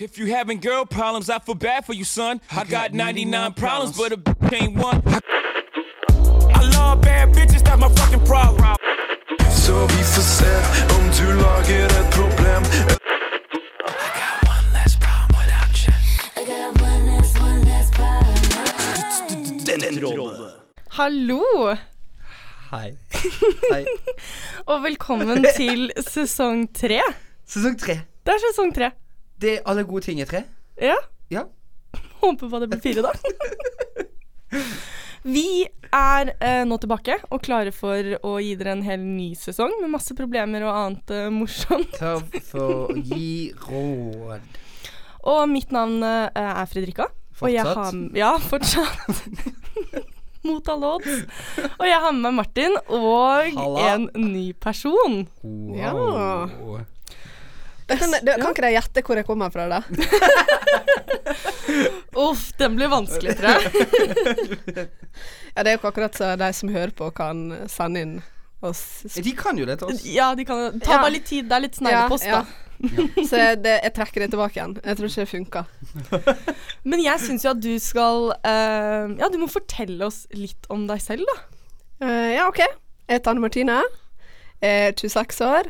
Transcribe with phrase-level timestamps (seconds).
[0.00, 2.40] If you having girl problems, I feel bad for you, son.
[2.52, 5.02] I got 99 problems, but a bitch ain't one.
[6.54, 8.76] I love bad bitches, that's my fucking problem.
[9.50, 10.54] Så vi får se
[10.94, 12.62] om du lager et problem.
[20.90, 21.76] Hallo,
[22.70, 22.96] Hei.
[23.72, 23.84] Hei.
[24.70, 27.02] og velkommen til sesong tre.
[27.46, 28.00] Sesong tre.
[28.22, 28.92] Det er sesong tre.
[29.38, 30.44] Det er alle gode ting er tre.
[30.82, 30.96] Ja.
[31.30, 31.44] Ja.
[32.22, 33.12] Håper på at det blir fire, da.
[35.28, 39.74] Vi er eh, nå tilbake og klare for å gi dere en hel ny sesong
[39.82, 41.90] med masse problemer og annet eh, morsomt.
[41.98, 44.46] Takk for å gi råd.
[45.28, 47.08] Og mitt navn eh, er Fredrika.
[47.38, 47.94] Og jeg Fortsatt?
[47.94, 49.20] har, ja, fortsatt.
[50.48, 51.18] Mot alle odds.
[51.76, 53.84] Og jeg har med meg Martin og Halla.
[53.92, 55.20] en ny person.
[55.76, 55.92] Ja.
[57.88, 59.80] Det kan, det, kan ikke de gjette hvor jeg kommer fra, da?
[62.28, 63.64] Uff, den blir vanskelig, tror jeg.
[65.54, 67.38] Ja, det er jo ikke akkurat så de som hører på, kan
[67.72, 68.12] sende inn
[68.62, 68.82] oss.
[69.16, 70.04] De kan jo det til oss.
[70.06, 70.98] Ja, de kan ta Ja.
[71.02, 71.48] bare litt tid.
[71.50, 72.42] Det er litt sneglepost, ja.
[72.44, 72.48] da.
[73.26, 74.76] Så det, jeg trekker det tilbake igjen.
[74.84, 75.62] Jeg tror ikke det funka.
[76.92, 80.86] Men jeg syns jo at du skal uh, Ja, du må fortelle oss litt om
[80.90, 81.36] deg selv, da.
[82.04, 82.60] Uh, ja, OK.
[82.62, 83.80] Jeg heter Anne Martine.
[84.62, 85.64] Jeg Er 26 år.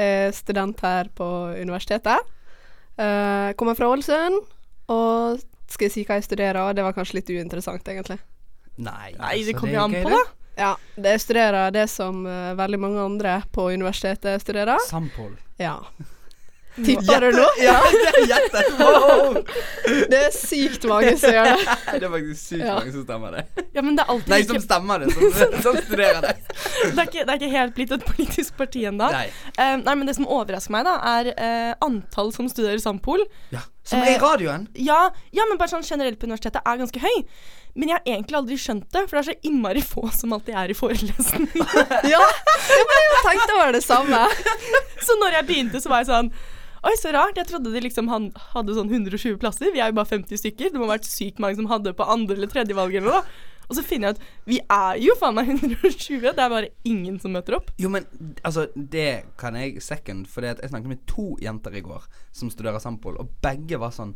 [0.00, 1.26] Er student her på
[1.58, 2.28] universitetet.
[2.96, 4.38] Uh, kommer fra Ålesund.
[4.92, 6.76] Og skal jeg si hva jeg studerer?
[6.76, 8.18] Det var kanskje litt uinteressant, egentlig.
[8.76, 10.22] Nei, Nei, det altså, kommer er jo an på, da.
[10.52, 14.80] Ja, det jeg studerer det som uh, veldig mange andre på universitetet studerer.
[14.88, 15.32] Sampol.
[15.60, 15.78] Ja.
[16.76, 17.46] Tipper du nå?
[17.60, 17.80] Ja,
[18.52, 18.62] det.
[18.78, 19.34] Wow.
[20.12, 21.74] Det er sykt mange som gjør det.
[22.00, 22.76] Det er faktisk sykt Ja.
[22.78, 23.66] mange som stemmer det.
[23.76, 25.10] Ja, men det er alltid Nei, som stemmer det.
[25.12, 25.34] Som,
[25.66, 26.32] som studerer det.
[26.46, 29.10] det, er ikke, det er ikke helt blitt et politisk parti ennå.
[29.12, 29.26] Nei.
[29.58, 33.26] Uh, nei, men det som overrasker meg, da, er uh, antall som studerer Sampol.
[33.52, 33.66] Ja.
[33.84, 34.68] Som er i Eh, radioen.
[34.78, 37.24] Ja, ja, men bare sånn generelt på universitetet er ganske høy.
[37.74, 40.54] Men jeg har egentlig aldri skjønt det, for det er så innmari få som alltid
[40.54, 41.48] er i forelesning.
[42.12, 44.26] Ja, men jeg tenkt over det samme.
[45.06, 46.32] så når jeg begynte, så var jeg sånn
[46.82, 47.36] Oi, så rart.
[47.38, 48.24] Jeg trodde de liksom han,
[48.56, 49.70] hadde sånn 120 plasser.
[49.70, 50.72] Vi er jo bare 50 stykker.
[50.72, 53.20] Det må ha vært sykt mange som hadde på andre eller tredje valg eller noe.
[53.72, 56.20] Og så finner jeg ut vi er jo faen meg 120.
[56.20, 57.70] Det er bare ingen som møter opp.
[57.80, 58.04] Jo, men
[58.44, 62.04] altså, det kan jeg second, for jeg snakket med to jenter i går
[62.36, 64.12] som studerer Sampol, og begge var sånn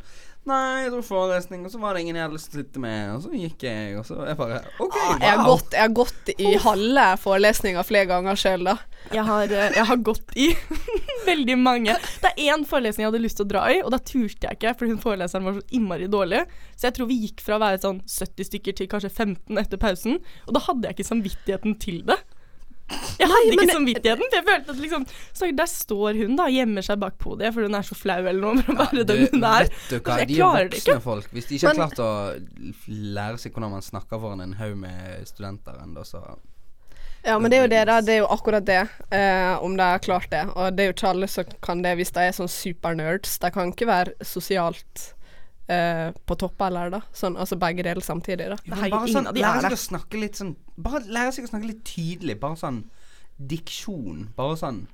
[0.47, 2.83] Nei, jeg dro forelesning, og så var det ingen jeg hadde lyst til å sitte
[2.84, 5.83] med, og så gikk jeg, og så jeg bare OK, Ah, Jeg har gått, jeg
[5.83, 8.77] har gått i halve forelesninga flere ganger sjøl, da.
[9.11, 10.47] Jeg har, eh, jeg har gått i
[11.31, 11.97] veldig mange.
[12.23, 14.61] Det er én forelesning jeg hadde lyst til å dra i, og da turte jeg
[14.61, 16.45] ikke, for hun foreleseren var så innmari dårlig.
[16.78, 19.83] Så jeg tror vi gikk fra å være sånn 70 stykker til kanskje 15 etter
[19.83, 22.21] pausen, og da hadde jeg ikke samvittigheten til det.
[23.19, 25.05] Jeg hadde ikke samvittigheten, for jeg følte at liksom
[25.35, 28.41] så Der står hun, da, gjemmer seg bak podiet, for hun er så flau eller
[28.41, 28.63] noe.
[28.63, 29.67] Være Ja, den hun er.
[29.67, 31.01] Vet du hva, de er voksne ikke.
[31.03, 31.31] folk.
[31.35, 32.11] Hvis de ikke har Men- klart å
[33.17, 36.23] lære seg hvordan man snakker foran en haug med studenter ennå, så
[37.27, 38.01] Ja, men det er jo det, da.
[38.07, 38.83] Det er jo akkurat det.
[39.11, 40.45] Eh, om de har klart det.
[40.55, 43.39] Og det er jo ikke alle som kan det hvis de er sånn supernerds.
[43.43, 45.09] De kan ikke være sosialt
[45.72, 47.00] eh, på topp eller da.
[47.16, 48.59] Sånn, altså begge deler samtidig, da.
[48.66, 51.71] Jo, bare sånn, lære er seg å snakke litt sånn Bare lære seg å snakke
[51.71, 52.38] litt tydelig.
[52.43, 52.82] Bare sånn
[53.37, 54.27] diksjon.
[54.37, 54.84] Bare sånn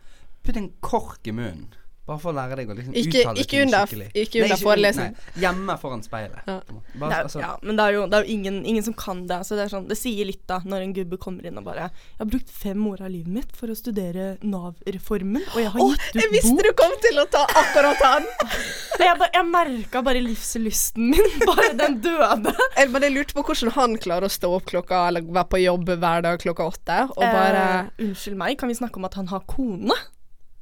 [0.42, 1.68] Putt en kork i munnen.
[2.12, 4.08] Bare for å lære deg å liksom Ikke- uttale ikke ting under- skikkelig.
[4.22, 5.16] ikke under forelesning.
[5.46, 6.42] Hjemme foran speilet.
[6.46, 6.60] Ja.
[7.00, 9.40] Bare, altså, ja, men det er jo, det er jo ingen, ingen som kan det.
[9.48, 11.88] Så det, er sånn, det sier litt da, når en gubbe kommer inn og bare
[11.88, 15.80] 'Jeg har brukt fem år av livet mitt for å studere Nav-reformen, og jeg har
[15.80, 18.26] gitt jeg visste bok.' du kom til å ta akkurat han!
[19.02, 21.30] Jeg, ba, jeg merka bare livslysten min.
[21.48, 22.52] Bare den døde.
[22.76, 25.88] Jeg bare lurte på hvordan han klarer å stå opp klokka Eller være på jobb
[25.98, 27.62] hver dag klokka åtte, og bare
[27.98, 29.96] eh, Unnskyld meg, kan vi snakke om at han har kone?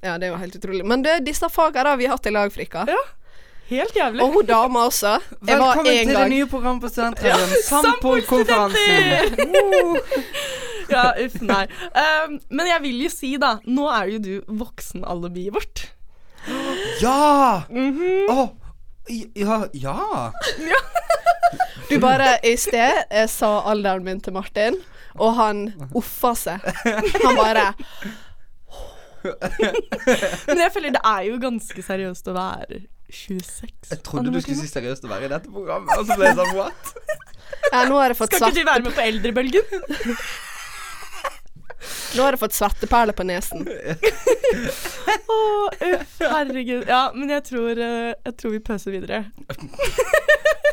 [0.01, 0.85] Ja, det er jo helt utrolig.
[0.89, 2.87] Men det disse fagene har vi hatt i lag, Frikka.
[2.89, 3.01] Ja.
[3.71, 4.23] Helt jævlig.
[4.25, 5.13] Og hun dama også.
[5.47, 7.51] Jeg var Velkommen en til det nye programmet på Studentradioen.
[7.71, 9.37] Sampol-konferansen.
[10.91, 11.67] Ja, uff, nei.
[11.95, 15.85] Um, men jeg vil jo si, da, nå er jo du voksenalibiet vårt.
[17.03, 17.63] Ja!
[17.71, 18.27] Mhm.
[18.33, 18.49] Å,
[19.39, 19.99] ja, ja.
[21.91, 24.81] Du bare I sted jeg sa alderen min til Martin,
[25.15, 25.63] og han
[25.99, 26.59] uffa seg.
[27.23, 27.71] Han bare
[30.49, 33.91] Men jeg føler det er jo ganske seriøst å være 26.
[33.91, 36.39] Jeg trodde du skulle si seriøst å være i dette programmet, og så ble jeg
[36.39, 36.95] sånn what?
[37.73, 39.67] Ja, nå har jeg fått Skal ikke du være med på eldrebølgen?
[42.17, 43.65] nå har jeg fått svetteperler på nesen.
[45.31, 45.39] Å,
[45.91, 46.85] uff, herregud.
[46.89, 49.23] Ja, men jeg tror, eh, jeg tror vi pøser videre.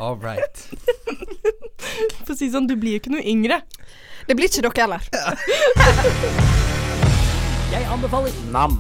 [0.02, 0.66] All right.
[2.26, 3.62] For å si sånn, du blir jo ikke noe yngre.
[4.28, 6.76] Det blir ikke dere heller.
[7.72, 8.72] Jeg anbefaler Nam.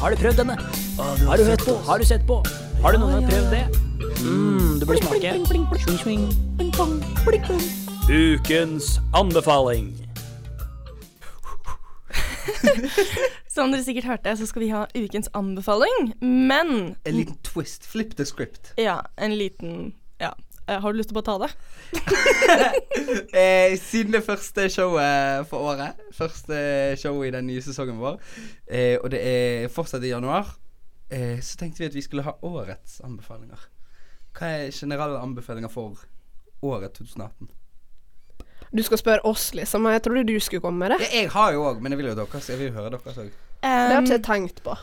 [0.00, 0.56] Har du prøvd denne?
[1.28, 1.74] Har du hørt på?
[1.86, 2.40] Har du sett på?
[2.82, 3.66] Har du noen gang prøvd det?
[8.10, 9.92] Ukens anbefaling.
[13.52, 16.12] Som dere sikkert hørte, så skal vi ha ukens anbefaling.
[16.20, 17.86] Men En liten twist.
[17.86, 18.72] Flip the script.
[18.78, 20.30] ja, en liten Ja.
[20.68, 21.52] Eh, Har du lyst til å bare ta det?
[23.32, 26.56] Eh, siden det første showet for året, første
[27.00, 28.18] showet i den nye sesongen vår,
[28.68, 30.52] eh, og det er fortsatt i januar,
[31.10, 33.66] eh, så tenkte vi at vi skulle ha årets anbefalinger.
[34.36, 35.98] Hva er generelle anbefalinger for
[36.62, 37.50] året 2018?
[38.72, 39.88] Du skal spørre oss, liksom.
[39.92, 41.00] Jeg trodde du skulle komme med det.
[41.04, 42.48] Ja, jeg har jo òg, men jeg vil jo deres.
[42.48, 43.32] Jeg vil jo høre deres òg.
[43.62, 44.76] Det har ikke jeg tenkt på.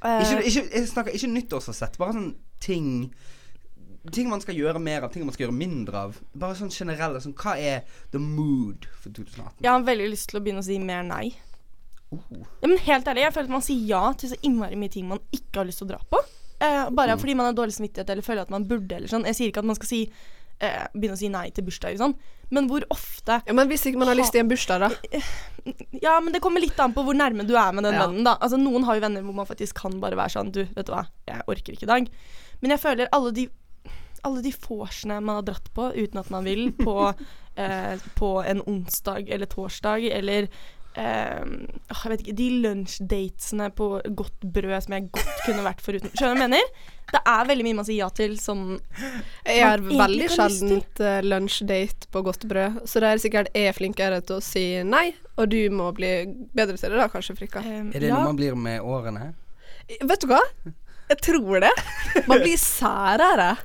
[0.00, 2.30] Uh, Ikke, ikke, snakker ikke nyttårsforsett, bare sånn
[2.62, 3.10] ting
[4.08, 6.16] Ting man skal gjøre mer av, ting man skal gjøre mindre av.
[6.32, 7.82] Bare sånn generelle sånn Hva er
[8.14, 9.60] the mood for 2018?
[9.60, 11.34] Jeg har veldig lyst til å begynne å si mer nei.
[12.10, 12.22] Oh.
[12.62, 15.06] Ja, men helt ærlig, jeg føler at man sier ja til så innmari mye ting
[15.10, 16.22] man ikke har lyst til å dra på.
[16.60, 19.24] Eh, bare fordi man har dårlig samvittighet eller føler at man burde eller sånn.
[19.28, 20.00] Jeg sier ikke at man skal si
[20.60, 22.16] eh, begynne å si nei til bursdager og sånn,
[22.50, 25.22] men hvor ofte Ja, Men hvis ikke man har lyst til en bursdag, da?
[26.02, 28.06] Ja, men det kommer litt an på hvor nærme du er med den Ja.
[28.08, 28.34] vennen, da.
[28.40, 30.92] Altså, noen har jo venner hvor man faktisk kan bare være sånn Du, vet du
[30.92, 32.10] hva, jeg orker ikke i dag.
[32.60, 33.46] Men jeg føler alle de
[34.26, 37.12] alle de vorsene man har dratt på uten at man vil, på,
[37.60, 40.48] eh, på en onsdag eller torsdag, eller
[40.94, 41.42] eh,
[41.90, 46.12] jeg vet ikke, De lunsjdatene på godt brød som jeg godt kunne vært foruten.
[46.14, 46.96] Skjønner du hva jeg mener?
[47.10, 48.60] Det er veldig mye man sier ja til som
[49.42, 53.74] Jeg har veldig sjeldent uh, lunsjdate på godt brød, så det er sikkert jeg er
[53.74, 56.12] flinkere til å si nei, og du må bli
[56.54, 57.64] bedre til det da, kanskje, Frikka.
[57.66, 59.32] Um, Er det ja, noe man blir med årene?
[59.90, 60.42] Vet du hva?
[61.10, 61.72] Jeg tror det.
[62.30, 63.56] Man blir særere.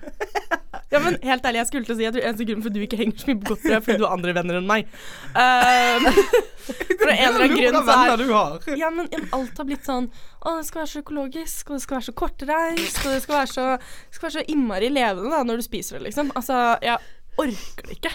[0.94, 2.83] Ja, men helt ærlig, jeg skulle til å si tror eneste grunn for at du
[2.86, 4.92] ikke henger så mye på godt brød, er fordi du har andre venner enn meg.
[5.33, 6.07] Um,
[7.01, 8.69] for en eller annen grunn så er du har.
[8.80, 11.97] ja, men alt har blitt sånn Å, det skal være så økologisk, og det skal
[11.97, 15.41] være så kortreist, og det skal være så, det skal være så innmari levende da,
[15.45, 16.31] når du spiser det, liksom.
[16.38, 17.01] Altså, jeg
[17.45, 18.13] orker det ikke.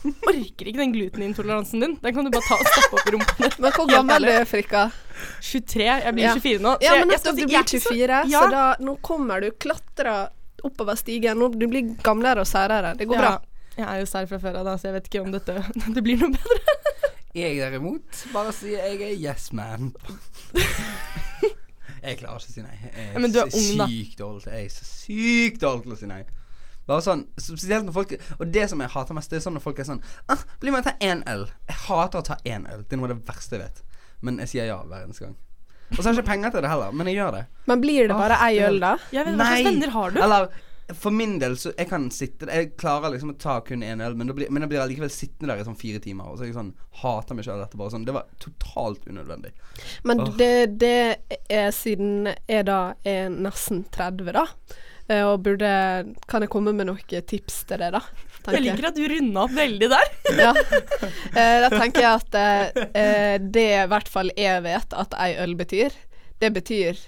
[0.00, 1.94] Orker ikke den glutenintoleransen din.
[2.00, 3.50] Den kan du bare ta og stappe opp i rumpa di.
[3.60, 4.86] Men hvor gammel er du, Frikka?
[5.44, 5.84] 23.
[6.06, 6.34] Jeg blir Ja.
[6.38, 6.72] 24 nå.
[6.78, 8.40] så Ja, men nettopp, du blir ikke så- 24, Ja.
[8.40, 10.30] så da, nå kommer du klatra
[10.64, 11.38] oppover stigen.
[11.38, 12.96] Nå, du blir gamlere og særere.
[12.96, 13.38] Det går bra.
[13.76, 15.54] Jeg er jo sær fra før av, så jeg vet ikke om dette,
[15.94, 16.76] det blir noe bedre.
[17.34, 19.92] Jeg derimot bare sier jeg er yes man.
[22.02, 22.76] jeg klarer ikke å si nei.
[22.82, 26.24] Jeg er, Ja, er sykt dårlig til å si nei.
[26.90, 29.62] Bare sånn, Spesielt når folk Og det som jeg hater mest, det er sånn når
[29.66, 30.02] folk er sånn
[30.32, 32.82] ah, 'Bli med og ta én øl.' Jeg hater å ta én øl.
[32.82, 33.84] Det er noe av det verste jeg vet.
[34.26, 35.36] Men jeg sier ja hver eneste gang.
[35.90, 37.44] Og så har jeg ikke penger til det heller, men jeg gjør det.
[37.66, 38.90] Men blir det bare Åh, ei øl, da?
[39.10, 40.20] Jeg vet, hva slags venner har du?
[40.22, 40.50] Eller
[40.98, 44.16] for min del så Jeg kan sitte Jeg klarer liksom å ta kun én øl,
[44.18, 46.30] men da blir, men jeg blir allikevel sittende der i sånn fire timer.
[46.30, 46.72] Og så er jeg sånn
[47.02, 47.90] Hater meg sjøl etterpå.
[47.92, 49.52] Sånn, det var totalt unødvendig.
[50.08, 50.32] Men oh.
[50.38, 50.52] det,
[50.82, 54.46] det er siden jeg da er nesten 30, da.
[55.10, 55.70] Eh, Og burde
[56.30, 58.02] Kan jeg komme med noen tips til det, da?
[58.48, 60.12] Jeg liker at du runda opp veldig der.
[60.38, 60.52] Ja.
[61.30, 65.34] Eh, da tenker jeg at eh, eh, det i hvert fall jeg vet at ei
[65.42, 65.94] øl betyr,
[66.42, 66.98] det betyr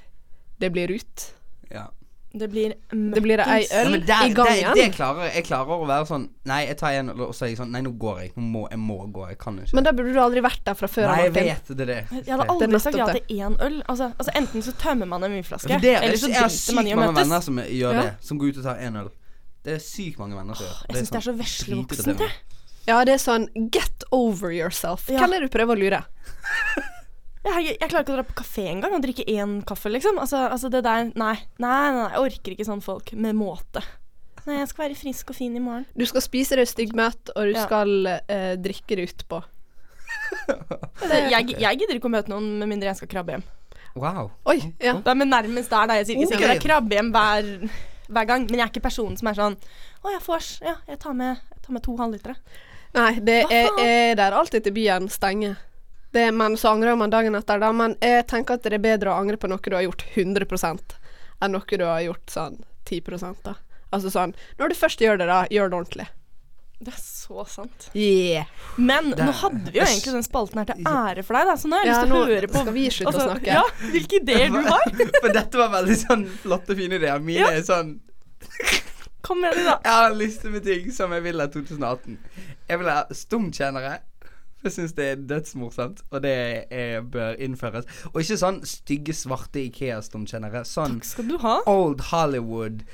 [0.62, 1.24] det blir ut.
[1.72, 1.88] Ja.
[2.32, 4.70] Det blir Det blir ei øl Ja, der, i gangen.
[4.72, 5.34] Det, det klarer jeg.
[5.36, 7.72] Jeg klarer å være sånn Nei, jeg tar en øl, og så er jeg sånn
[7.74, 8.30] Nei, nå går jeg.
[8.36, 9.26] Nå må, jeg må gå.
[9.28, 9.76] Jeg kan ikke.
[9.76, 11.50] Men da burde du aldri vært der fra før nei, jeg Martin.
[11.50, 11.98] vet det, det.
[12.22, 13.76] Jeg hadde aldri sagt ja til én øl.
[13.88, 16.94] Altså, altså Enten så tømmer man en vinflaske, det, eller så driter man sykt i
[16.96, 18.06] å mange venner som gjør Ja.
[18.06, 18.14] det.
[18.24, 19.10] Som går ut og tar én øl.
[19.62, 20.88] Det er sykt mange venner som gjør det.
[20.88, 22.40] Jeg syns det er så sånn vesle voksent, jeg.
[22.88, 25.04] Ja, det er sånn get over yourself.
[25.12, 25.20] Ja.
[25.22, 26.02] Hvem er det du prøver å lure?
[27.42, 30.20] Jeg, jeg klarer ikke å dra på kafé engang og drikke én kaffe, liksom.
[30.22, 33.82] Altså, altså det der Nei, nei, nei, jeg orker ikke sånn folk med måte.
[34.46, 35.86] Nei, jeg skal være frisk og fin i morgen.
[35.98, 37.66] Du skal spise deg styggmett, og du Ja.
[37.66, 39.42] skal eh, drikke det utpå.
[41.02, 43.44] Jeg, jeg gidder ikke å møte noen med mindre jeg skal krabbe hjem.
[43.98, 44.30] Wow.
[44.48, 44.94] Oi, ja.
[45.02, 45.96] Det er men nærmest der, da.
[46.00, 46.52] Jeg sier ikke okay.
[46.54, 47.50] jeg krabber hjem hver,
[48.08, 50.52] hver gang, men jeg er ikke personen som er sånn Å, jeg vors.
[50.64, 52.38] Ja, jeg tar med, jeg tar med to halvlitere.
[52.96, 55.60] Nei, det er, er der alltid til byen stenger.
[56.12, 57.70] Det, men så angrer man dagen etter, da.
[57.72, 60.98] Men jeg tenker at det er bedre å angre på noe du har gjort 100%
[61.42, 63.54] enn noe du har gjort sånn 10% da.
[63.92, 66.08] Altså sånn Når du først gjør det, da, gjør det ordentlig.
[66.82, 67.84] Det er så sant.
[67.94, 68.48] Yeah.
[68.76, 71.56] Men Det nå hadde vi jo egentlig den spalten her til ære for deg, da,
[71.60, 73.52] så nå har jeg Ja, lyst til å høre på skal vi slutte å snakke.
[73.54, 74.88] Ja, hvilke ideer du har.
[75.22, 77.22] For dette var veldig sånn flotte, fine ideer.
[77.22, 77.94] Mine er sånn
[79.22, 79.76] Kom med det, da.
[79.84, 82.16] Jeg har en liste med ting som jeg vil ha 2018.
[82.66, 83.92] Jeg vil ha stumtjenere.
[84.62, 86.34] Jeg syns det er dødsmorsomt, og det
[86.70, 87.88] er, bør innføres.
[88.12, 90.62] Og ikke sånn stygge, svarte Ikea-stumtjenere.
[90.68, 91.56] Sånn Takk skal du ha.
[91.70, 92.86] Old Hollywood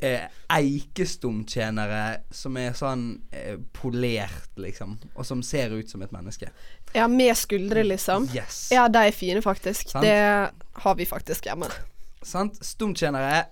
[0.00, 2.02] eh, eikestumtjenere
[2.34, 4.96] som er sånn eh, polert, liksom.
[5.14, 6.50] Og som ser ut som et menneske.
[6.96, 8.28] Ja, med skuldre, liksom.
[8.34, 8.68] Yes.
[8.74, 9.92] Ja, de er fine, faktisk.
[9.92, 10.06] Sant.
[10.06, 11.70] Det har vi faktisk hjemme.
[12.26, 12.60] Sant?
[12.64, 13.44] Stumtjenere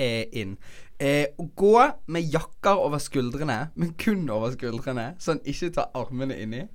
[0.00, 0.56] er inn.
[1.00, 1.76] Eh, å gå
[2.12, 6.66] med jakker over skuldrene, men kun over skuldrene, sånn ikke ta armene inni.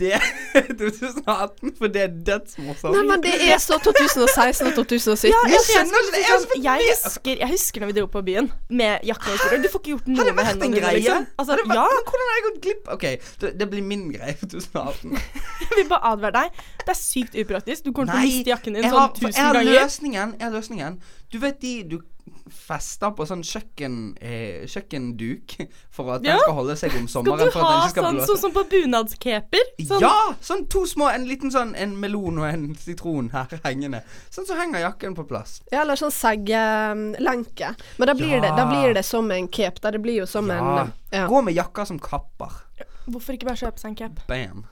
[0.00, 0.22] Det er
[0.80, 2.94] 2018, for det er dødsmorsomt.
[2.94, 5.30] Nei, men det er så 2016 og 2017.
[5.32, 8.22] Ja, jeg, jeg, skjønner jeg er så jeg, husker, jeg husker når vi dro på
[8.28, 9.60] byen med jakke og skuldre.
[9.64, 11.26] Du får ikke gjort noe med hendene dine, liksom.
[11.34, 13.06] Altså, vært, ja, Men hvordan har jeg gått glipp Ok,
[13.42, 15.18] det, det blir min greie for 2018.
[15.64, 16.62] jeg vil bare advare deg.
[16.84, 17.88] Det er sykt upraktisk.
[17.88, 19.60] Du kommer til å miste jakken din sånn tusen ganger.
[19.66, 20.38] jeg har løsningen.
[20.38, 21.00] Jeg har løsningen.
[21.30, 22.00] Du vet de du
[22.50, 25.54] fester på sånn kjøkken, eh, kjøkkenduk
[25.90, 26.32] for at Ja.
[26.32, 27.38] den skal holde seg om sommeren.
[27.50, 28.36] Skal du ha skal sånn, blåse.
[28.42, 29.64] sånn på bunadskeper?
[29.86, 30.34] Sånn, Ja!
[30.40, 34.02] Sånn to små, en liten sånn En melon og en sitron her hengende.
[34.30, 35.60] Sånn så henger jakken på plass.
[35.72, 37.74] Ja, eller sånn seggelenke.
[37.98, 39.80] Men da blir, det, da blir det som en cape.
[39.80, 40.82] Da det blir jo som Ja.
[40.82, 41.26] en ja.
[41.28, 42.50] Gå med jakker som kapper.
[43.08, 44.22] Hvorfor ikke bare kjøpe seg en cape?
[44.28, 44.64] Bam.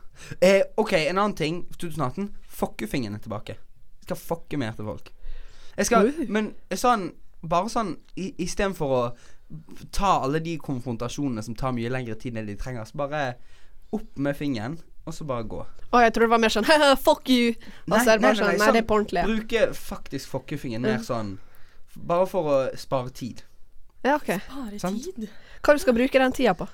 [0.43, 1.65] Eh, OK, en annen ting.
[1.79, 2.31] 2018.
[2.49, 3.57] Fuckefingeren er tilbake.
[3.57, 5.11] Jeg skal fucke mer til folk.
[5.77, 9.03] Jeg skal Men sånn Bare sånn i- istedenfor å
[9.93, 13.37] ta alle de konfrontasjonene som tar mye lengre tid enn de trenger, så bare
[13.93, 15.63] opp med fingeren, og så bare gå.
[15.93, 16.67] Å, jeg tror det var mer sånn
[17.07, 17.55] fuck you.
[17.89, 19.23] Og så er det bare sånn Nei, det er på ordentlig.
[19.25, 21.39] Bruke faktisk fuckefingeren mer sånn
[21.97, 23.41] Bare for å spare tid.
[24.05, 24.29] Ja, OK.
[24.45, 25.25] Spare tid.
[25.65, 26.69] Hva du skal bruke den tida på?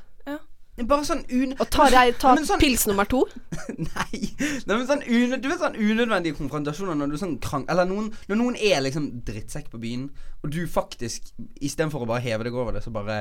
[0.83, 1.53] Bare sånn un...
[1.63, 3.21] Og ta, deg, ta sånn- pils nummer to?
[3.79, 4.21] Nei.
[4.67, 7.67] Nei men sånn unød, Du vet sånn unødvendige konfrontasjoner når du sånn krang...
[7.71, 10.09] Eller noen, når noen er liksom drittsekk på byen,
[10.43, 11.31] og du faktisk
[11.63, 13.21] istedenfor å bare heve deg over det, så bare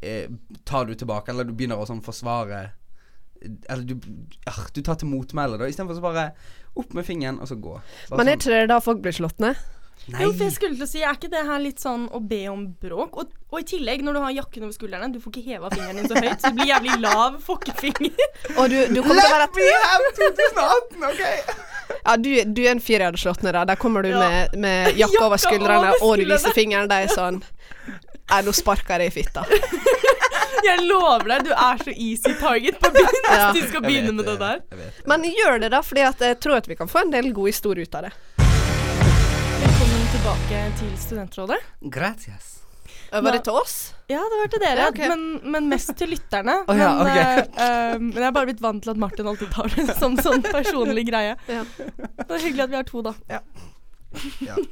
[0.00, 0.32] eh,
[0.64, 2.64] tar du tilbake, eller du begynner å sånn forsvare
[3.44, 3.98] Eller du
[4.48, 5.68] ah, Du tar til motmæle, da.
[5.68, 6.30] Istedenfor så bare
[6.78, 7.76] opp med fingeren, og så gå.
[8.08, 9.60] Bare Men er sånn, ikke det da folk blir slått ned?
[10.08, 10.22] Nei.
[10.24, 12.38] Jo, for jeg skulle til å si, Er ikke det her litt sånn å be
[12.48, 13.16] om bråk?
[13.20, 15.98] Og, og i tillegg, når du har jakken over skuldrene, du får ikke heva fingeren
[16.00, 18.24] din så høyt, så det blir jævlig lav fokkefinger.
[18.56, 21.22] Og du, du kommer til å være Let me have 2018, OK?
[21.98, 23.66] Ja, du, du er en fyr jeg hadde slått ned, da.
[23.68, 24.20] Der kommer du Ja.
[24.22, 26.88] med, med jakka over skuldrene, og du viser fingeren.
[26.88, 27.42] Det er sånn
[28.28, 29.44] Nei, nå sparker jeg deg i fitta.
[30.68, 33.52] Jeg lover deg, du er så easy target på hvis Ja.
[33.54, 34.58] du skal begynne med det der.
[35.08, 37.86] Men gjør det, da, fordi jeg tror at vi kan få en del gode historier
[37.86, 38.12] ut av det.
[40.08, 41.56] Velkommen tilbake til Studentrådet.
[41.92, 42.46] Gratias.
[43.12, 43.74] Var det til oss?
[44.08, 45.10] Ja, det var til dere, Ja, okay.
[45.10, 46.54] men, men mest til lytterne.
[46.70, 47.42] oh, ja, men, okay.
[47.42, 50.16] eh, eh, men jeg har bare blitt vant til at Martin alltid tar det som
[50.16, 51.36] sånn personlig greie.
[51.44, 51.66] Ja.
[51.68, 53.12] Det er hyggelig at vi har to, da.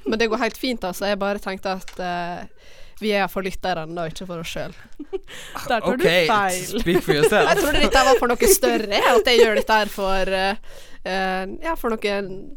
[0.09, 1.11] Men det går helt fint, altså.
[1.13, 2.73] Jeg bare tenkte at uh,
[3.05, 4.73] vi er for lytterne, og ikke for oss sjøl.
[5.69, 6.25] Der tar okay.
[6.25, 6.81] du feil.
[6.81, 7.53] speak for yourself.
[7.53, 10.77] Jeg trodde dette var for noe større, at jeg gjør dette her for eh,
[11.07, 12.17] Ja, for noe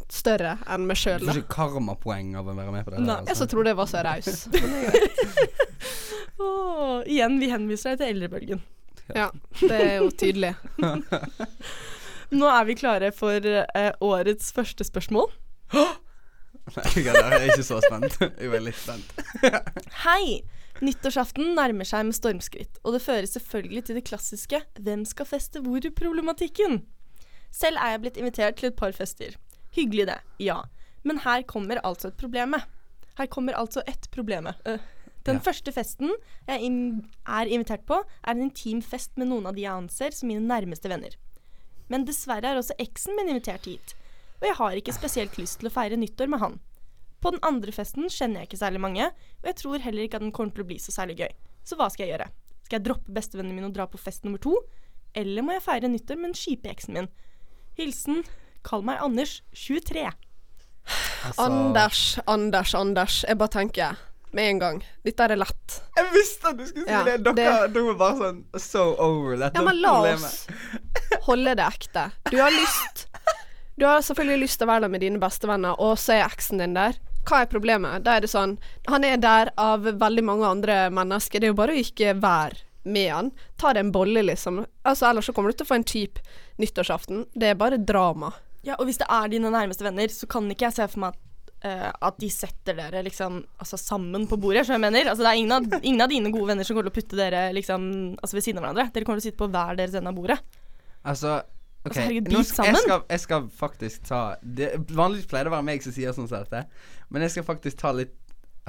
[0.09, 1.25] større enn meg Du sjøl.
[1.27, 3.03] får ikke karmapoeng av å være med på det.
[3.03, 4.47] Nei, der, Jeg så tror det var så raus.
[6.39, 8.61] Åh, igjen, vi henviser deg til eldrebølgen.
[9.15, 9.29] Ja,
[9.59, 10.53] det er jo tydelig.
[12.39, 15.31] Nå er vi klare for eh, årets første spørsmål.
[16.69, 18.19] Nei, jeg er ikke så spent.
[18.21, 19.19] Jeg er litt spent.
[20.05, 20.41] Hei!
[20.85, 25.59] Nyttårsaften nærmer seg med stormskritt, og det fører selvfølgelig til det klassiske 'hvem skal feste
[25.65, 26.83] hvor?'-problematikken.
[27.51, 29.35] Selv er jeg blitt invitert til et par fester.
[29.75, 30.61] Hyggelig det, ja.
[31.03, 32.55] Men her kommer altså et problem
[33.17, 34.53] Her kommer altså ett probleme.
[34.65, 34.79] Øh,
[35.25, 35.39] den Ja.
[35.43, 36.09] første festen
[36.47, 36.61] jeg
[37.27, 40.47] er invitert på, er en intim fest med noen av de jeg anser som mine
[40.47, 41.15] nærmeste venner.
[41.89, 43.93] Men dessverre er også eksen min invitert hit,
[44.41, 46.59] og jeg har ikke spesielt lyst til å feire nyttår med han.
[47.19, 49.05] På den andre festen kjenner jeg ikke særlig mange,
[49.41, 51.31] og jeg tror heller ikke at den kommer til å bli så særlig gøy.
[51.65, 52.29] Så hva skal jeg gjøre?
[52.63, 54.55] Skal jeg droppe bestevennene mine og dra på fest nummer to?
[55.13, 57.09] Eller må jeg feire nyttår med den kjipe eksen min?
[57.79, 58.23] Hilsen
[58.67, 60.09] Kall meg Anders, 23.
[61.25, 63.21] Altså, Anders, Anders, Anders.
[63.27, 63.97] Jeg bare tenker
[64.35, 64.79] med en gang.
[65.05, 65.77] Dette er lett.
[65.97, 67.15] Jeg visste at du skulle si Ja, det!
[67.23, 70.25] Dere det- var bare sånn so over dette Ja, men la problemet.
[70.25, 70.47] oss
[71.25, 72.11] holde det ekte.
[72.29, 73.05] Du har lyst
[73.79, 76.59] Du har selvfølgelig lyst til å være der med dine bestevenner, og så er eksen
[76.59, 76.97] din der.
[77.25, 78.03] Hva er problemet?
[78.03, 78.57] Da er det sånn
[78.87, 81.39] Han er der av veldig mange andre mennesker.
[81.39, 83.31] Det er jo bare å ikke være med han.
[83.59, 84.61] Ta deg en bolle, liksom.
[84.87, 86.21] Altså, ellers så kommer du til å få en kjip
[86.61, 87.25] nyttårsaften.
[87.33, 88.31] Det er bare drama.
[88.65, 91.15] Ja, og hvis det er dine nærmeste venner, så kan ikke jeg se for meg
[91.15, 91.25] at,
[91.59, 95.09] Uh, at de setter dere liksom altså, sammen på bordet, som jeg mener.
[95.11, 97.17] Altså, det er ingen av, ingen av dine gode venner som kommer til å putte
[97.19, 97.81] dere liksom
[98.15, 98.85] altså, ved siden av hverandre.
[98.95, 100.37] Dere kommer til å sitte på hver deres ende av bordet.
[101.03, 105.49] Altså OK, Altså, herregud, nå skal, jeg, skal, jeg skal faktisk ta det, Vanligvis pleier
[105.49, 106.63] det å være meg som sier sånn som dette,
[107.11, 108.15] men jeg skal faktisk ta litt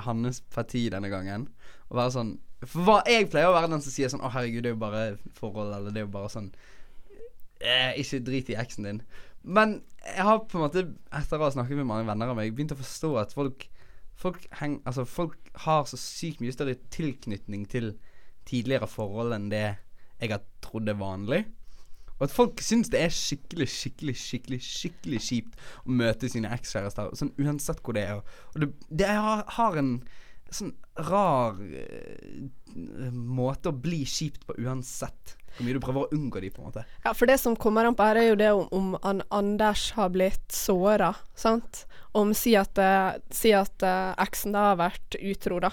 [0.02, 1.46] hans parti denne gangen.
[1.90, 4.64] Og være sånn For hva, jeg pleier å være den som sier sånn Å, herregud,
[4.64, 5.04] det er jo bare
[5.38, 6.50] forhold, eller det er jo bare sånn
[7.64, 9.02] eh, Ikke drit i eksen din.
[9.40, 10.82] Men jeg har på en måte,
[11.16, 13.68] etter å ha snakket med mange venner av meg, begynt å forstå at folk
[14.20, 17.94] Folk, heng, altså, folk har så sykt mye større tilknytning til
[18.44, 19.62] tidligere forhold enn det
[20.20, 21.38] jeg har trodd er vanlig.
[22.18, 27.14] Og at folk syns det er skikkelig, skikkelig, skikkelig skikkelig kjipt å møte sine ekskjærester,
[27.16, 28.20] sånn uansett hvor det er.
[28.52, 28.68] Og det,
[29.00, 29.94] det har, har en
[30.54, 30.72] sånn
[31.10, 35.36] rar uh, måte å bli kjipt på uansett.
[35.56, 36.84] Hvor mye du prøver å unngå de, på en måte.
[37.04, 39.90] Ja, for det som kommer an på her, er jo det om, om an Anders
[39.96, 41.84] har blitt såra, sant.
[42.16, 45.72] Om si at, eh, si at uh, eksen da har vært utro, da.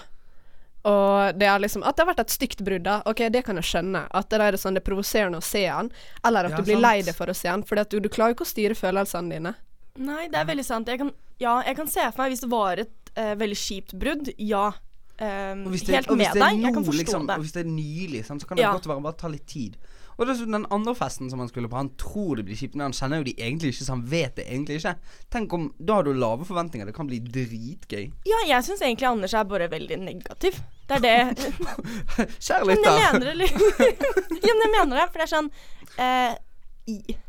[0.88, 3.00] Og det er liksom At det har vært et stygt brudd, da.
[3.08, 4.04] Ok, det kan jeg skjønne.
[4.14, 5.90] At det er sånn det er provoserende å se han.
[6.26, 6.86] Eller at Ja, du blir sant.
[6.86, 7.64] lei deg for å se han.
[7.66, 9.54] For du, du klarer jo ikke å styre følelsene dine.
[9.98, 10.88] Nei, det er veldig sant.
[10.88, 11.10] Jeg kan,
[11.42, 14.32] ja, jeg kan se for meg hvis det var et eh, veldig kjipt brudd.
[14.38, 14.72] Ja.
[15.18, 16.60] Um, det, helt med deg.
[16.62, 17.38] Jeg kan forstå liksom, det.
[17.42, 18.72] Hvis det er nylig, sant, så kan det Ja.
[18.76, 19.78] godt være bare ta litt tid.
[20.18, 22.58] Og det er sånn den andre festen som han skulle på, han tror det blir
[22.58, 24.94] kjipt, men han kjenner jo de egentlig ikke, så han vet det egentlig ikke.
[25.30, 26.86] Tenk om Da har du lave forventninger.
[26.90, 28.08] Det kan bli dritgøy.
[28.26, 30.58] Ja, jeg syns egentlig Anders er bare veldig negativ.
[30.88, 31.52] Det er det
[32.48, 32.90] Kjærlighet, da.
[32.90, 33.62] Men jeg mener det liksom.
[34.48, 35.50] Ja, men jeg mener det, for det er sånn
[35.98, 36.34] eh,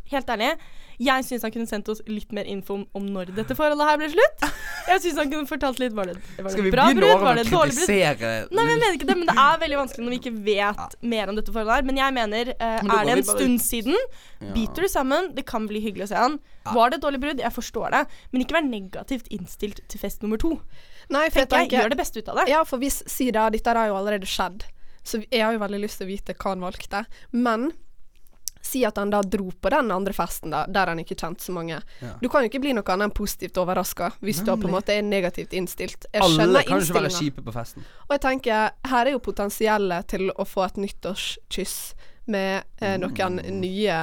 [0.10, 0.54] Helt ærlig,
[1.00, 4.00] jeg syns han kunne sendt oss litt mer info om, om når dette forholdet her
[4.02, 4.46] ble slutt.
[4.90, 7.22] Jeg syns han kunne fortalt litt Var det, var det vi bra brudd?
[7.24, 7.92] Var det dårlig brudd?
[8.52, 10.96] Nei, men jeg mener ikke det, men det er veldig vanskelig når vi ikke vet
[11.14, 11.88] mer om dette forholdet her.
[11.88, 14.00] Men jeg mener, uh, Men er det en bare stund siden,
[14.40, 14.54] Ja.
[14.56, 16.40] biter du sammen, det kan bli hyggelig å se han.
[16.68, 17.44] Var det et dårlig brudd?
[17.44, 20.58] Jeg forstår det, men ikke vær negativt innstilt til fest nummer to.
[21.10, 22.50] Nei, for jeg Tenker jeg, Gjør det beste ut av det.
[22.52, 24.68] Ja, for hvis Si da, dette har jo allerede skjedd,
[25.04, 27.06] så jeg har jo veldig lyst til å vite hva han valgte.
[27.32, 27.72] Men
[28.70, 31.56] si at han da dro på den andre festen, da, der han ikke kjente så
[31.56, 31.82] mange.
[32.04, 32.14] Ja.
[32.22, 34.94] Du kan jo ikke bli noe annet enn positivt overraska hvis du på en måte
[34.96, 36.06] er negativt innstilt.
[36.14, 37.86] Jeg Alle skjønner kan jo ikke være kjipe på festen.
[38.08, 41.78] Og jeg tenker, her er jo potensialet til å få et nyttårskyss
[42.30, 43.60] med eh, noen Mm.
[43.64, 44.00] nye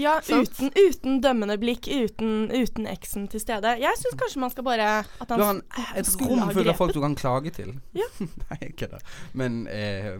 [0.00, 3.74] Ja, uten, uten dømmende blikk, uten, uten eksen til stede.
[3.82, 4.86] Jeg syns kanskje man skal bare
[5.20, 7.74] At Du han har en, et skulle rom fullt av folk du kan klage til.
[7.92, 8.06] Ja.
[8.46, 9.02] Nei, ikke det.
[9.36, 10.16] Men eh,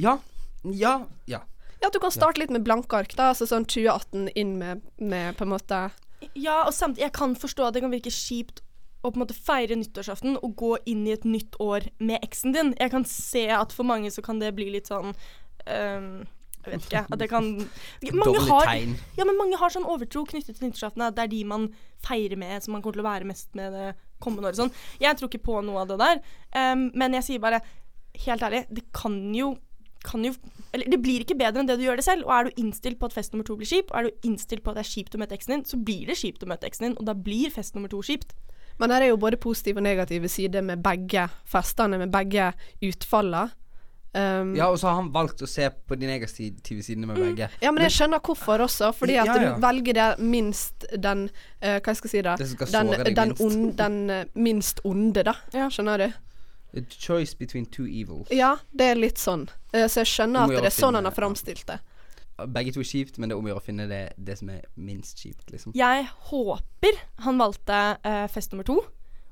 [0.00, 0.16] Ja.
[0.64, 0.94] Ja.
[1.28, 1.42] Ja.
[1.80, 3.30] Ja, at du kan starte litt med blanke ark, da.
[3.32, 5.88] Altså sånn 2018 inn med, med på en måte
[6.32, 8.62] Ja, og samtidig, jeg kan forstå at det kan virke kjipt
[9.06, 12.54] å på en måte feire nyttårsaften og gå inn i et nytt år med eksen
[12.56, 12.72] din.
[12.80, 16.08] Jeg kan se at for mange så kan det bli litt sånn um,
[16.64, 17.04] Jeg vet ikke.
[17.12, 17.52] At det kan
[18.22, 18.72] mange har.
[19.18, 21.04] Ja, men mange har sånn overtro knyttet til nyttårsaften.
[21.06, 21.68] at Det er de man
[22.06, 23.92] feirer med, som man kommer til å være mest med det
[24.24, 24.58] kommende året.
[24.58, 24.74] Sånn.
[25.02, 26.24] Jeg tror ikke på noe av det der.
[26.56, 27.62] Um, men jeg sier bare,
[28.26, 29.54] helt ærlig, det kan jo
[30.06, 30.32] kan jo,
[30.72, 32.26] eller Det blir ikke bedre enn det du gjør det selv.
[32.28, 34.62] Og er du innstilt på at fest nummer to blir kjip, og er du innstilt
[34.64, 36.68] på at det er kjipt å møte eksen din, så blir det kjipt å møte
[36.68, 38.34] eksen din, og da blir fest nummer to kjipt.
[38.78, 42.50] Men her er jo både positive og negative sider med begge festene, med begge
[42.84, 43.48] utfallene.
[44.16, 47.50] Um, Ja, og så har han valgt å se på de negative sidene med begge.
[47.60, 48.92] Ja, men jeg skjønner hvorfor også.
[48.96, 49.54] Fordi at Ja, ja.
[49.56, 51.26] du velger det minst den
[51.64, 52.36] uh, Hva skal jeg si da?
[52.40, 53.42] Det som skal Den, deg den, minst.
[53.44, 55.34] On, den eh, minst onde, da.
[55.52, 55.68] Ja.
[55.68, 56.08] Skjønner du?
[56.76, 58.30] A choice between two evils.
[58.34, 59.46] Ja, det er litt sånn.
[59.72, 61.78] Eh, så jeg skjønner at det er sånn han har framstilt det.
[62.52, 64.50] Begge to er kjipt, men det er om å gjøre å finne det, det som
[64.52, 65.72] er minst kjipt, liksom.
[65.76, 68.82] Jeg håper han valgte uh, fest nummer to,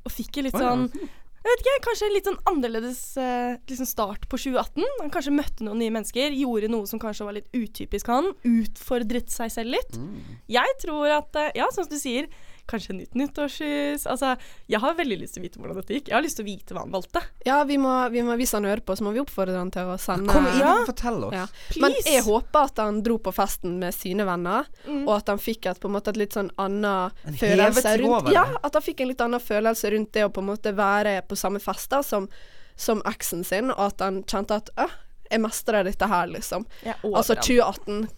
[0.04, 0.88] og fikk en litt sånn ja.
[0.88, 1.12] sånn
[1.44, 4.80] jeg vet ikke, Kanskje litt sånn annerledes uh, liksom start på 2018.
[5.02, 8.30] Han kanskje møtte noen nye mennesker, gjorde noe som kanskje var litt utypisk han.
[8.48, 9.98] Utfordret seg selv litt.
[10.00, 10.38] Mm.
[10.57, 12.30] Jeg tror at uh, Ja, som du sier,
[12.66, 14.07] kanskje nytt nyttårshus.
[14.09, 14.35] Altså,
[14.72, 16.09] jeg har veldig lyst til å vite hvordan dette gikk.
[16.09, 17.22] Jeg har lyst til å vite hva han valgte.
[17.44, 19.90] Ja, vi må, vi må, hvis han hører på, så må vi oppfordre han til
[19.92, 20.74] å sende Kom igjen, Ja.
[20.88, 21.35] fortell oss.
[21.37, 21.46] Ja.
[21.85, 25.07] Men jeg håper at han dro på festen med sine venner, Mm.
[25.09, 28.33] og at han fikk et, på en måte et litt sånn annen En følelse rundt
[28.33, 31.22] Ja, at han fikk en litt annen følelse rundt det å på en måte være
[31.29, 32.29] på samme fester som,
[32.77, 34.90] som eksen sin, og at han kjente at øh,
[35.31, 36.66] jeg mestrer dette her, liksom.
[36.85, 38.09] Er Altså 2018,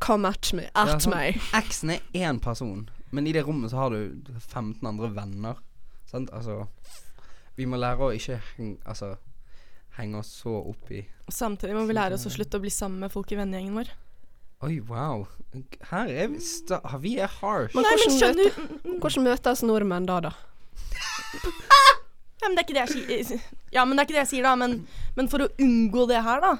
[0.00, 0.64] come at me.
[0.74, 1.10] At Ja, sånn.
[1.14, 1.40] meg.
[1.54, 5.60] Eksen er én person, men i det rommet så har du 15 andre venner.
[6.08, 6.32] Sant?
[6.32, 6.66] Altså
[7.56, 9.14] Vi må lære å ikke henge, altså,
[9.98, 13.04] henge oss så opp i Samtidig må vi lære oss å slutte å bli sammen
[13.04, 13.92] med folk i vennegjengen vår.
[14.62, 15.24] Oi, wow.
[15.90, 17.76] Her er vi sta Vi er harsh.
[17.76, 20.32] Men Nei, men hvordan, skjønner hvordan møtes nordmenn da, da?
[22.42, 23.42] Ja, men det er ikke det jeg sier.
[23.70, 24.56] Ja, men det er ikke det jeg sier, da.
[24.58, 24.72] Men,
[25.14, 26.56] men for å unngå det her, da.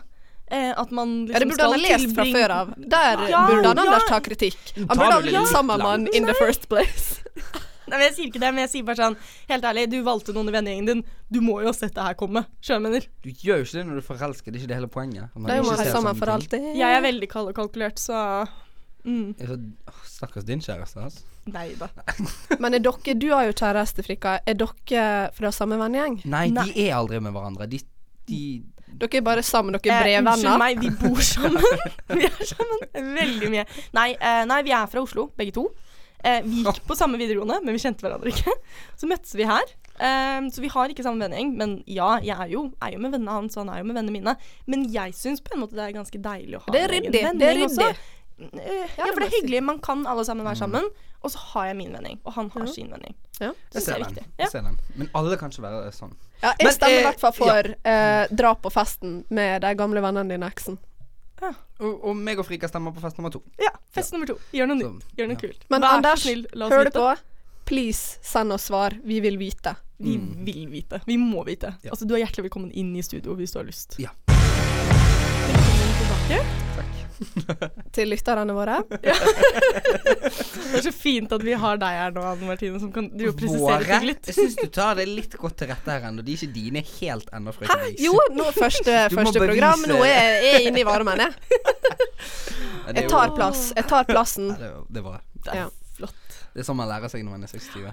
[0.52, 2.72] Eh, at man liksom Ja, det burde han ha lest fra før av.
[2.76, 3.84] Der Ja, burde han ja.
[3.86, 4.58] Anders ta kritikk.
[4.76, 7.22] Han burde ha blitt litt sammen med han in the first place.
[7.92, 9.16] Nei, men Jeg sier ikke det, men jeg sier bare sånn
[9.50, 11.00] Helt ærlig, du valgte noen i vennegjengen din.
[11.32, 12.44] Du må jo ha sett det her komme.
[12.64, 13.08] Sjømenner.
[13.24, 13.30] du?
[13.32, 14.52] Gjør jo ikke det når du er forelsket.
[14.52, 15.32] Det er ikke det hele poenget.
[15.34, 16.68] Da er ikke man sammen for alltid.
[16.78, 18.46] Jeg er veldig kald og kalkulert, så
[19.04, 19.58] mm, så-
[20.12, 21.24] Stakkars din kjæreste, altså.
[21.50, 21.88] Nei da.
[22.62, 24.36] Men er dere Du har jo kjæreste, Frikka.
[24.46, 26.20] Er dere fra samme vennegjeng?
[26.24, 26.68] Nei, Nei.
[26.70, 27.66] de er aldri med hverandre.
[27.72, 27.80] De,
[28.30, 28.40] de
[29.00, 30.32] Dere er bare sammen, dere er Eh, brevvenner.
[30.36, 31.62] unnskyld meg, vi bor sammen.
[32.18, 33.64] vi er sammen veldig mye.
[33.96, 35.68] Nei, eh, nei, vi er fra Oslo, begge to.
[36.24, 38.52] Eh, vi gikk på samme videregående, men vi kjente hverandre ikke.
[39.00, 39.64] Så møttes vi her.
[39.98, 41.50] Eh, så vi har ikke samme vennegjeng.
[41.58, 43.98] Men ja, jeg er jo, er jo med vennene hans, og han er jo med
[43.98, 44.36] vennene mine.
[44.70, 47.08] Men jeg syns på en måte det er ganske deilig å ha Det er en
[47.08, 47.12] egen.
[47.16, 47.90] Det vennegjeng også.
[48.52, 49.62] Eh, Ja, Ja, for det er hyggelig.
[49.64, 50.88] Man kan alle sammen være sammen.
[51.22, 53.14] Og så har jeg min mening, og han har sin mening.
[53.38, 53.52] Ja.
[53.74, 54.24] Jeg ser er den.
[54.38, 54.78] Jeg ser den.
[54.98, 56.16] Men alle kan ikke være sånn.
[56.42, 59.70] Ja, jeg Men, stemmer i eh, hvert fall for eh, dra på festen med de
[59.78, 60.80] gamle vennene dine, eksen.
[61.82, 63.42] Og, og meg og Frika stemmer på fest nummer to.
[63.58, 64.36] Ja, fest nummer to.
[64.54, 65.06] Gjør noe nytt.
[65.18, 65.42] Gjør noe ja.
[65.42, 65.64] kult.
[65.74, 67.00] Men Vær Anders, snill, la oss hør du vite.
[67.00, 67.64] på?
[67.70, 68.94] Please, send oss svar.
[69.02, 69.74] Vi vil vite.
[70.02, 71.00] Vi vil vite.
[71.06, 71.74] Vi må vite.
[71.74, 71.84] Mm.
[71.86, 71.94] Ja.
[71.94, 73.98] Altså, du er hjertelig velkommen inn i studio hvis du har lyst.
[74.02, 74.14] Ja.
[74.26, 77.01] Velkommen tilbake.
[77.96, 78.78] Til lytterne våre.
[78.90, 83.24] Det er så fint at vi har deg her nå, Anne Martine, som kan du
[83.36, 84.26] presisere ting litt.
[84.30, 86.24] Jeg syns du tar det litt godt til rette her ennå.
[86.26, 88.00] De er ikke dine helt ennå, frøken Meis.
[88.02, 89.84] Jo, nå første, første program.
[89.90, 91.32] Nå er jeg er inne i varmen, jeg.
[92.82, 93.60] Ja, det Jeg tar plass.
[93.76, 94.48] Jeg tar plassen.
[94.50, 95.66] Ja, det, er- var Det er Ja.
[95.96, 96.38] flott.
[96.52, 97.84] Det er sånn man lærer seg når man er 26.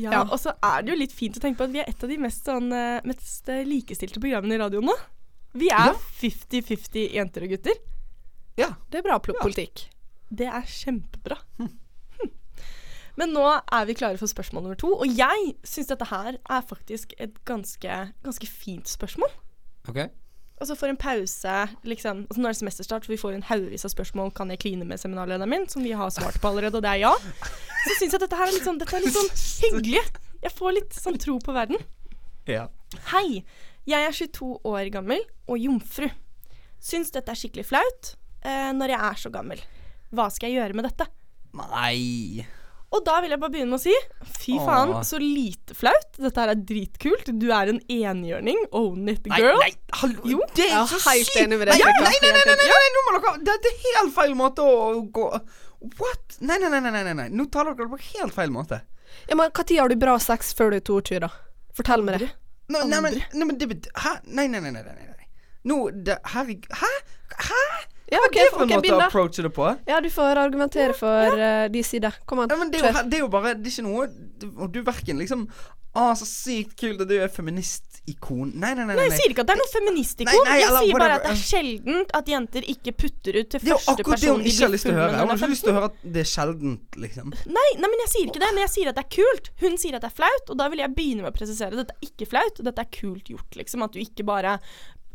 [0.00, 0.20] Ja, Ja.
[0.22, 2.08] og så er det jo litt fint å tenke på at vi er et av
[2.08, 4.96] de mest, sånn, eh, mest eh, likestilte programmene i radioen nå.
[5.60, 5.94] Vi er Ja.
[6.22, 7.76] 50-50 jenter og gutter.
[8.60, 8.74] Ja.
[8.92, 9.86] Det er bra politikk.
[10.30, 11.40] Det er kjempebra.
[12.20, 12.30] Hm.
[13.20, 16.62] Men nå er vi klare for spørsmål nummer to, og jeg syns dette her er
[16.64, 19.32] faktisk et ganske, ganske fint spørsmål.
[19.90, 19.98] OK?
[20.60, 21.52] Altså for en pause,
[21.88, 24.60] liksom altså Nå er det semesterstart, så vi får en haugevis av spørsmål Kan jeg
[24.60, 27.12] kline med seminarlederen min, som vi har svart på allerede, og det er ja.
[27.86, 29.30] Så syns jeg dette her er litt sånn, dette er litt sånn
[29.64, 30.04] hyggelig.
[30.44, 31.80] Jeg får litt sånn tro på verden.
[32.48, 32.68] Ja.
[33.14, 33.42] Hei,
[33.88, 36.10] jeg er 22 år gammel og jomfru.
[36.80, 39.60] Syns dette er skikkelig flaut eh, når jeg er så gammel.
[40.14, 41.06] Hva skal jeg gjøre med dette?
[41.54, 42.44] Nei
[42.94, 43.94] Og da vil jeg bare begynne med å si
[44.40, 45.02] fy faen, Åh.
[45.06, 46.08] så lite flaut.
[46.18, 47.30] Dette her er dritkult.
[47.38, 48.64] Du er en enhjørning.
[48.74, 49.58] Own it, girl.
[49.62, 52.70] nei, hallo Jo, Det er er så sykt Nei, Nei, nei, nei, nei, nei, nei,
[52.70, 55.28] nei, nå må dere Det er helt feil måte å gå
[56.00, 56.36] What?
[56.40, 57.28] Nei, nei, nei, nei, nei, nei.
[57.32, 58.82] Nå taler dere på helt feil måte.
[59.30, 61.30] Ja, men Når har du bra sex før du er 22, da?
[61.78, 62.28] Fortell meg det.
[62.70, 64.18] Nå, nei, men, nei, men det Hæ?
[64.28, 65.30] Nei, nei, nei, nei, nei, nei.
[65.70, 66.90] Nå det, Herregud Hæ?
[67.48, 67.62] Hæ?
[68.10, 69.66] Ja, okay, det er for en måte begynn å approache det på?
[69.86, 72.16] Ja, du får argumentere for eh, de sider.
[72.26, 72.50] Kom an.
[72.50, 74.72] Ja, men det er, jo, det er jo bare Det er ikke noe du- Og
[74.74, 75.46] du verken liksom
[75.90, 78.52] Å, så sykt kult at du er feministikon.
[78.54, 78.94] Nei, nei, nei.
[78.94, 80.30] Nei, nei, jeg sier ikke at det er noe feministikon.
[80.30, 83.58] Nei, nei, jeg sier bare at det er sjeldent at jenter ikke putter ut til
[83.64, 85.16] Det er jo første akkurat det person hun de ikke har lyst til å høre.
[85.18, 87.34] Hun har ikke lyst til å høre at det er sjeldent, liksom.
[87.58, 88.52] Nei, nei, men jeg sier ikke det.
[88.54, 89.50] Men jeg sier at det er kult.
[89.64, 91.98] Hun sier at det er flaut, og da vil jeg begynne med å presisere dette
[91.98, 92.62] er ikke flaut.
[92.70, 93.82] Dette er kult gjort, liksom.
[93.82, 94.60] At du ikke bare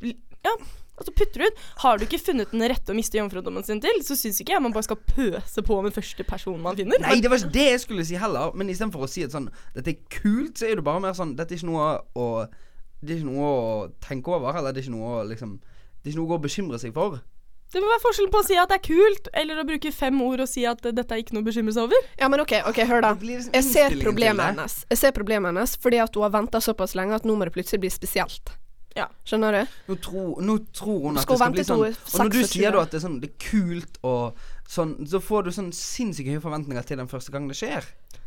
[0.03, 0.57] Ja,
[0.95, 1.63] altså putter du ut.
[1.83, 4.63] Har du ikke funnet den rette å miste jomfrudommen sin til, så syns ikke jeg
[4.65, 7.01] man bare skal pøse på med første person man finner.
[7.03, 8.55] Nei, det var ikke det jeg skulle si heller.
[8.55, 11.35] Men istedenfor å si at sånn Dette er kult, så er det bare mer sånn
[11.37, 12.27] Dette er ikke noe å
[13.01, 16.09] Det er ikke noe å tenke over, eller det er ikke noe å liksom Det
[16.09, 17.19] er ikke noe å gå og bekymre seg for.
[17.73, 20.19] Det må være forskjell på å si at det er kult, eller å bruke fem
[20.23, 22.05] ord og si at dette er ikke noe å bekymre seg over.
[22.21, 23.09] Ja, men OK, ok, hør da.
[23.19, 24.75] Blir liksom Jeg ser problemet hennes.
[24.93, 27.55] Jeg ser problemet hennes fordi at hun har venta såpass lenge at nå må det
[27.57, 28.53] plutselig bli spesielt.
[28.95, 29.09] Ja.
[29.27, 29.73] Skjønner du?
[29.89, 32.77] Nå, tro, nå tror hun at Skal det skal bli sånn Og når du sier
[32.79, 34.37] at det er sånn Det er kult og
[34.71, 37.83] sånn Så får du sånn sinnssyke høye forventninger til den første gang det skjer.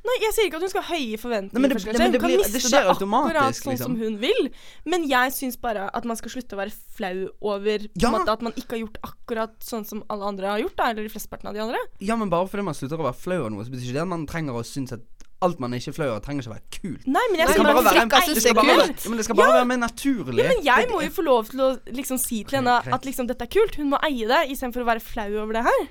[0.06, 1.52] Nei, jeg sier ikke at hun skal ha høye forventninger.
[1.56, 3.72] Nei, men det- først og nei, det Hun kan blir- miste det skjer akkurat sånn
[3.72, 3.82] liksom.
[3.82, 4.50] som hun vil.
[4.86, 8.10] Men jeg syns bare at man skal slutte å være flau over på Ja.
[8.14, 11.02] måte, at man ikke har gjort akkurat sånn som alle andre har gjort, da, eller
[11.02, 11.78] de flesteparten av de andre.
[12.00, 14.02] Ja, men bare fordi man slutter å være flau over noe, så betyr ikke det
[14.02, 15.00] at man trenger å synes at
[15.44, 17.04] alt man er ikke flau av, trenger ikke å være kult.
[17.06, 19.04] Nei, men jeg skal bare være, det skal bare, kult.
[19.04, 20.42] ja, men det skal bare være mer naturlig.
[20.42, 23.30] Ja, men jeg må jo få lov til å liksom si til henne at liksom
[23.30, 23.78] dette er kult.
[23.78, 25.86] Hun må eie det, istedenfor å være flau over det her.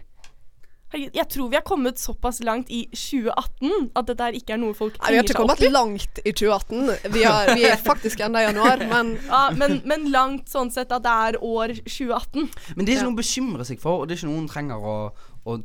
[0.96, 4.76] Jeg tror vi har kommet såpass langt i 2018 at dette her ikke er noe
[4.76, 5.12] folk tier seg opp i.
[5.12, 7.12] vi har ikke kommet langt i 2018.
[7.12, 10.94] Vi, har, vi er faktisk ennå i januar, men Ja, men, men langt sånn sett
[10.96, 12.48] at det er år 2018.
[12.78, 14.48] Men det er ikke noe å bekymre seg for, og det er ikke noe hun
[14.52, 14.96] trenger å,
[15.44, 15.58] å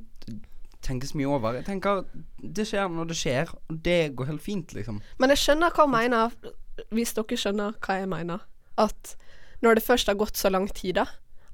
[0.82, 1.58] tenke så mye over.
[1.60, 2.04] Jeg tenker
[2.42, 5.00] Det skjer når det skjer, og det går helt fint, liksom.
[5.18, 6.36] Men jeg skjønner hva hun mener,
[6.90, 8.46] hvis dere skjønner hva jeg mener.
[8.80, 9.16] At
[9.62, 11.06] når det først har gått så lang tid, da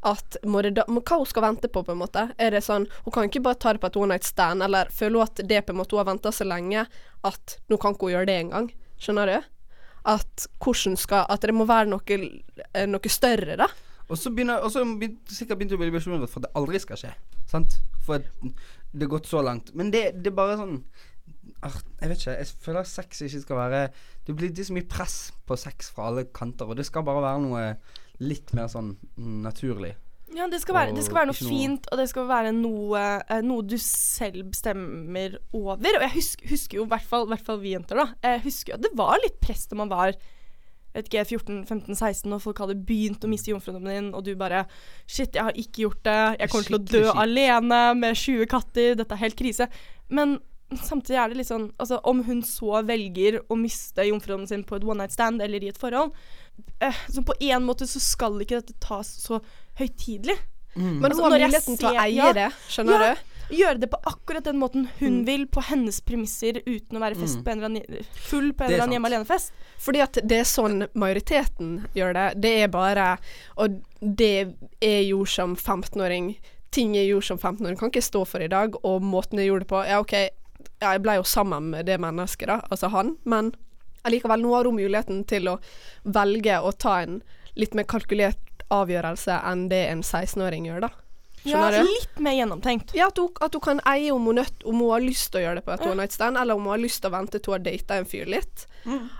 [0.06, 2.28] at må det da, må, Hva hun skal vente på, på en måte?
[2.38, 4.90] Er det sånn Hun kan ikke bare ta det på et one night stand, eller
[4.94, 6.86] føler hun at det på en måte hun har venta så lenge
[7.26, 8.70] at nå kan ikke hun gjøre det engang?
[9.02, 9.50] Skjønner du?
[10.08, 12.18] At hvordan skal At det må være noe,
[12.72, 13.68] eh, noe større, da.
[14.08, 16.80] Og så begynner Og så begynner sikkert begynte å bli bekymret for at det aldri
[16.82, 17.12] skal skje.
[17.50, 17.80] Sant?
[18.06, 18.22] For
[18.98, 19.70] det har gått så langt.
[19.78, 20.74] Men det, det er bare sånn
[21.62, 22.34] ah, Jeg vet ikke.
[22.40, 23.80] Jeg føler at sex ikke skal være
[24.26, 25.16] Det blir det er så mye press
[25.48, 27.64] på sex fra alle kanter, og det skal bare være noe
[28.18, 28.96] litt mer sånn
[29.46, 29.94] naturlig.
[30.36, 33.02] Ja, det skal være, det skal være noe noe- fint, og det skal være noe,
[33.30, 35.96] eh, noe du selv bestemmer over.
[35.96, 38.06] Og jeg husker, husker jo i hvert fall, hvert fall vi jenter, da.
[38.26, 40.12] Jeg husker jo at det var litt press da man var
[40.98, 44.64] vet ikke, 14-15-16 og folk hadde begynt å miste jomfrudommen din, og du bare
[45.06, 46.18] Shit, jeg har ikke gjort det.
[46.42, 47.22] Jeg kommer til å dø shit.
[47.24, 48.94] alene med 20 katter.
[48.98, 49.68] Dette er helt krise.
[50.10, 50.38] Men
[50.84, 54.76] samtidig er det litt sånn Altså, om hun så velger å miste jomfrudommen sin på
[54.76, 56.12] et one night stand eller i et forhold,
[56.84, 59.40] eh, så på en måte så skal ikke dette tas så
[59.80, 60.36] høytidelig.
[60.76, 62.32] Men Altså, hun har muligheten til å eie ja.
[62.36, 63.14] det, skjønner Ja.
[63.14, 63.24] du?
[63.48, 67.40] Gjøre det på akkurat den måten hun vil, på hennes premisser, uten å være fest
[67.44, 69.54] på en eller annen, full på en er eller annen hjemme alene-fest.
[69.80, 72.26] Fordi at det er sånn majoriteten gjør det.
[72.44, 73.06] Det er bare
[73.56, 74.52] Og det
[74.84, 76.34] jeg gjorde som 15-åring,
[76.74, 78.76] ting jeg gjorde som 15-åring, kan ikke stå for i dag.
[78.84, 81.98] Og måten jeg gjorde det på Ja, OK, ja, jeg ble jo sammen med det
[82.02, 83.52] mennesket, da, altså han, men
[84.06, 85.58] allikevel, nå har hun muligheten til å
[86.04, 87.20] velge å ta en
[87.58, 90.90] litt mer kalkulert avgjørelse enn det en 16-åring gjør, da.
[91.50, 91.88] Ja, du?
[91.88, 92.94] litt mer gjennomtenkt.
[92.94, 95.40] Ja, at hun, at hun kan eie om hun, nødt, om hun har lyst til
[95.40, 97.16] å gjøre det på et one night stand, eller om hun har lyst til å
[97.16, 98.66] vente til hun har data en fyr litt.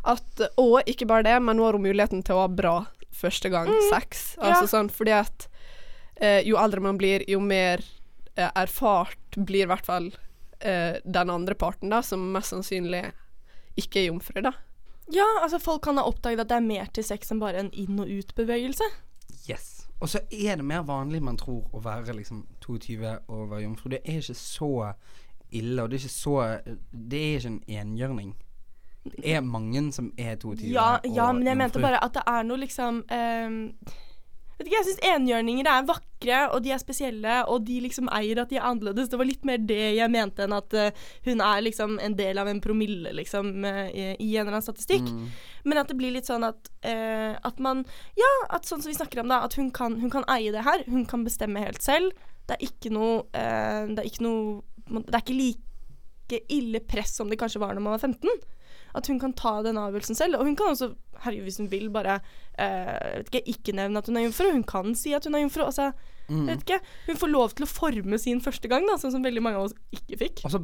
[0.05, 2.77] At, og ikke bare det, men nå har hun muligheten til å ha bra
[3.19, 4.35] første gang sex.
[4.39, 4.71] Altså Ja.
[4.71, 5.49] sånn fordi at
[6.21, 7.83] eh, jo eldre man blir, jo mer
[8.37, 10.13] eh, erfart blir i hvert fall
[10.61, 13.05] eh, den andre parten, da, som mest sannsynlig
[13.79, 14.53] ikke er jomfru, da.
[15.11, 17.71] Ja, altså folk kan ha oppdaget at det er mer til sex enn bare en
[17.73, 18.85] inn- og ut-bevegelse.
[19.49, 19.78] Yes.
[20.01, 23.89] Og så er det mer vanlig man tror å være liksom 22 og være jomfru.
[23.91, 24.93] Det er ikke så
[25.51, 26.37] ille, og det er ikke så
[26.93, 28.37] Det er ikke en enhjørning.
[29.05, 32.43] Det er mange som er 22 Ja, ja men jeg mente bare at det er
[32.45, 33.61] noe liksom ehm,
[34.59, 38.41] Vet ikke, Jeg syns enhjørninger er vakre, og de er spesielle, og de liksom eier
[38.43, 39.07] at de er annerledes.
[39.11, 42.41] Det var litt mer det jeg mente enn at uh, hun er liksom en del
[42.43, 45.07] av en promille, liksom, uh, i, en eller annen statistikk.
[45.07, 45.31] Mm.
[45.71, 47.85] Men at det blir litt sånn at, uh, at man
[48.19, 50.67] Ja, at sånn som vi snakker om, da, at hun kan, hun kan eie det
[50.67, 50.83] her.
[50.91, 52.11] Hun kan bestemme helt selv.
[52.49, 57.29] Det er ikke noe Det er ikke noe Det er ikke like ille press som
[57.29, 58.41] det kanskje var når man var 15.
[58.99, 60.37] At hun kan ta den avgjørelsen selv.
[60.41, 60.91] Og hun kan også,
[61.25, 62.19] herregud, hvis hun vil, bare
[62.59, 64.51] eh, vet ikke, ikke nevne at hun er jomfru.
[64.53, 65.65] Hun kan si at hun er jomfru.
[65.71, 65.93] Altså,
[66.29, 66.43] Mm.
[66.47, 69.41] vet ikke, hun får lov til å forme sin første gang, da, sånn som veldig
[69.41, 70.43] mange av oss ikke fikk.
[70.45, 70.59] Og så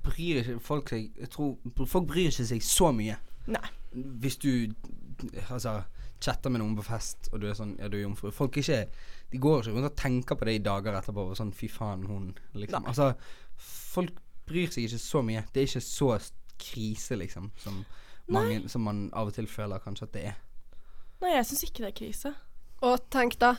[0.00, 3.18] bryr ikke folk seg Jeg tror Folk bryr ikke seg så mye.
[3.52, 3.60] Nei.
[3.92, 4.72] Hvis du
[5.50, 5.82] altså
[6.24, 8.30] chatter med noen på fest, og du er sånn Ja, du er jomfru.
[8.32, 8.80] Folk er ikke
[9.34, 11.28] De går ikke rundt og tenker på det i dager etterpå.
[11.30, 12.86] Og sånn Fy faen, hun liksom.
[12.88, 13.10] Altså
[13.60, 14.16] Folk
[14.48, 15.44] bryr seg ikke så mye.
[15.52, 16.14] Det er ikke så
[16.60, 17.82] krise, liksom, som,
[18.30, 20.38] mange, som man av og til føler kanskje at det er.
[21.20, 22.32] Nei, jeg syns ikke det er krise.
[22.86, 23.54] Og tenk da,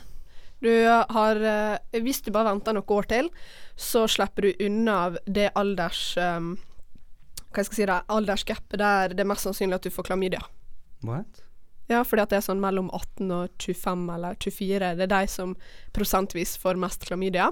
[0.62, 3.30] du har eh, Hvis du bare venter noen år til,
[3.74, 6.12] så slipper du unna av det alders...
[6.18, 6.54] Um,
[7.52, 10.40] hva skal jeg si det, aldersgapet der det er mest sannsynlig at du får klamydia.
[11.04, 11.42] What?
[11.90, 14.92] Ja, fordi at det er sånn mellom 18 og 25 eller 24.
[14.96, 15.52] Det er de som
[15.92, 17.50] prosentvis får mest klamydia.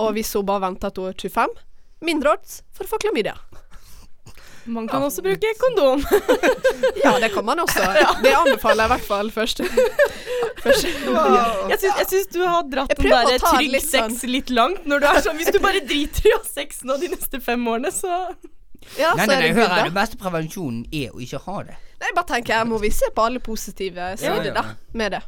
[0.00, 1.58] Og hvis hun bare venter til hun er 25,
[2.08, 3.36] mindre odds for å få klamydia.
[4.64, 6.04] Man kan også bruke kondom.
[7.04, 7.82] Ja, det kan man også.
[8.24, 9.62] Det anbefaler jeg i hvert fall først.
[10.64, 10.84] først.
[10.84, 14.14] Jeg syns, jeg syns du har dratt den prøver der trygg litt sånn.
[14.14, 14.86] sex litt langt.
[14.86, 17.42] Når du er sånn, Hvis du bare driter i å ha sex nå de neste
[17.42, 18.12] fem årene, så
[18.98, 19.86] Ja, nei, nei, nei, hør her.
[19.88, 21.78] Den beste prevensjonen er å ikke ha det.
[22.02, 24.96] Nei, bare tenker jeg må vi se på alle positive sider ja, ja, ja.
[24.98, 25.22] med det.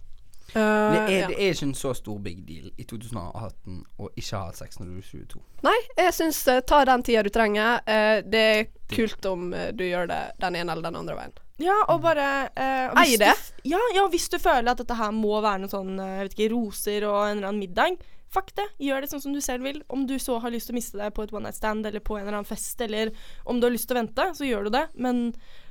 [0.55, 1.29] Det Uh, er, ja.
[1.29, 4.79] det er ikke en så stor big deal i 2018 å ikke ha hatt sex
[4.79, 5.41] når du er 22.
[5.67, 7.81] Nei, jeg syns uh, ta den tida du trenger.
[7.89, 8.61] Uh, det er
[8.93, 11.35] kult om uh, du gjør det den ene eller den andre veien.
[11.63, 13.35] Ja, og bare uh, Eie det.
[13.35, 16.39] Du, ja, ja, hvis du føler at dette her må være noe sånn jeg vet
[16.39, 17.99] ikke, roser og en eller annen middag,
[18.35, 18.71] fuck det.
[18.83, 19.83] Gjør det sånn som du selv vil.
[19.91, 22.03] Om du så har lyst til å miste deg på et one night stand eller
[22.03, 23.11] på en eller annen fest, eller
[23.43, 24.89] om du har lyst til å vente, så gjør du det.
[24.95, 25.25] Men,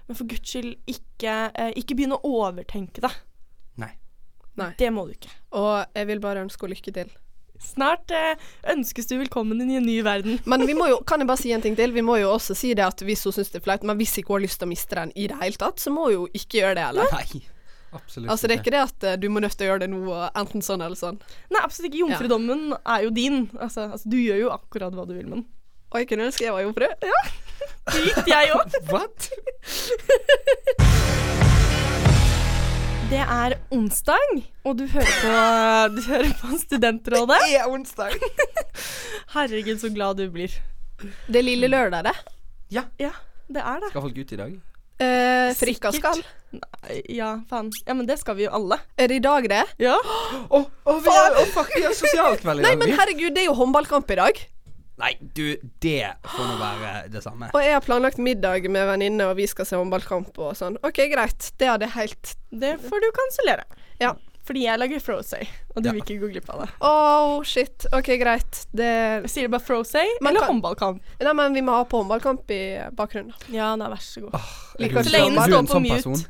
[0.10, 1.36] men for guds skyld, ikke,
[1.80, 3.12] ikke begynn å overtenke det.
[4.60, 4.72] Nei.
[4.78, 5.32] Det må du ikke.
[5.58, 7.14] Og jeg vil bare ønske henne lykke til.
[7.64, 8.42] Snart eh,
[8.74, 10.40] ønskes du velkommen inn i en ny verden.
[10.50, 11.94] Men vi må jo, kan jeg bare si en ting til?
[11.96, 14.18] Vi må jo også si det at hvis hun syns det er flaut, men hvis
[14.20, 16.16] ikke hun har lyst til å miste den i det hele tatt, så må hun
[16.18, 17.16] jo ikke gjøre det heller.
[17.16, 17.44] Nei.
[17.94, 19.90] Absolutt Altså Det er ikke det at uh, du må nødt til å gjøre det
[19.94, 20.02] nå,
[20.42, 21.20] enten sånn eller sånn.
[21.54, 22.02] Nei, absolutt ikke.
[22.02, 23.46] Jomfrudommen er jo din.
[23.60, 25.48] Altså, altså, du gjør jo akkurat hva du vil med den.
[25.94, 26.90] Og jeg kunne ønske jeg var jomfru.
[28.02, 28.68] gikk jeg òg.
[28.90, 29.18] What?
[33.14, 35.32] Det er onsdag, og du hører på,
[35.94, 37.38] du hører på Studentrådet.
[37.46, 38.16] Det er onsdag.
[39.36, 40.56] Herregud, så glad du blir.
[41.28, 42.14] Det er lille lørdag, det.
[42.74, 43.92] Ja, det er det.
[43.92, 44.56] Skal folk ut i dag?
[45.04, 46.24] Eh, Frikka skal.
[46.58, 47.70] Nei, Ja, faen.
[47.86, 48.80] Ja, men det skal vi jo alle.
[48.98, 49.62] Er det i dag, det?
[49.84, 49.94] Ja.
[50.50, 52.98] Å, oh, vi er- oh, fuck, vi har sosialkveld i Nei, men vi.
[52.98, 54.42] herregud, det er jo håndballkamp i dag.
[55.02, 57.48] Nei, du, det får nå være det samme.
[57.54, 60.76] Og jeg har planlagt middag med venninne, og vi skal se håndballkamp og sånn.
[60.86, 61.48] OK, greit.
[61.58, 63.66] Det hadde jeg helt Det får du kansellere.
[64.00, 64.12] Ja.
[64.44, 65.94] Fordi jeg lager Frosay, og du Ja.
[65.96, 66.70] vil ikke gå glipp av det.
[66.84, 67.86] Oh, shit.
[67.96, 68.66] OK, greit.
[68.76, 71.00] Det sier du bare Frosay eller kan- håndballkamp.
[71.24, 72.60] Nei, men vi må ha på håndballkamp i
[72.94, 73.34] bakgrunnen.
[73.50, 74.36] Ja, nei, vær så god.
[74.84, 75.96] Liker Så lenge den du er står en på sånn mute.
[75.96, 76.26] person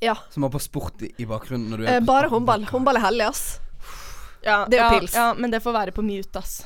[0.00, 0.14] Ja.
[0.30, 2.64] som har på sport i, i bakgrunnen når du er Eh, bare håndball.
[2.70, 3.58] Håndball er hellig, ass.
[4.44, 5.12] Ja, Det er ja, pils.
[5.14, 6.64] Ja, men det får være på mute, ass.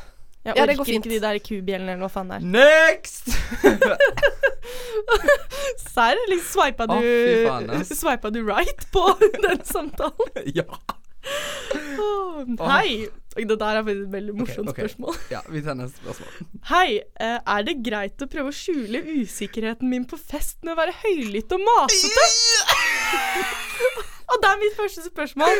[0.48, 1.04] Jeg Ja, orker det går fint.
[1.06, 2.42] ikke de der kubjellene eller hva faen det er.
[2.56, 3.24] Next!
[5.92, 6.16] Serr?
[6.30, 6.94] Liksom sveipa du,
[7.46, 7.90] faen, ass.
[8.37, 9.04] du right på
[9.44, 10.28] den samtalen?
[10.54, 10.64] ja.
[11.98, 13.08] Åh, Hei.
[13.38, 14.78] Det der er et veldig morsomt ok.
[14.80, 15.14] spørsmål.
[15.30, 16.30] Ja, vi tar neste spørsmål.
[16.72, 16.88] Hei,
[17.22, 20.94] eh, er det greit å prøve å skjule usikkerheten min på fest med å være
[21.04, 22.24] høylytt og masete?
[24.28, 25.54] og da er mitt første spørsmål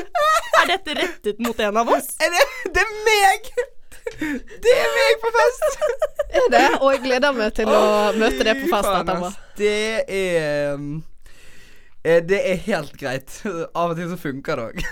[0.61, 2.09] Er dette rettet mot en av oss?
[2.24, 3.40] Er det, det er meg!
[4.64, 5.84] Det er meg på fest!
[6.38, 6.64] Er det?
[6.82, 7.84] Og jeg gleder meg til å
[8.18, 9.30] møte det på fest etterpå.
[9.56, 9.78] Det
[10.12, 10.90] er um,
[12.02, 13.38] eh, Det er helt greit.
[13.48, 14.82] Av og til så funker det òg.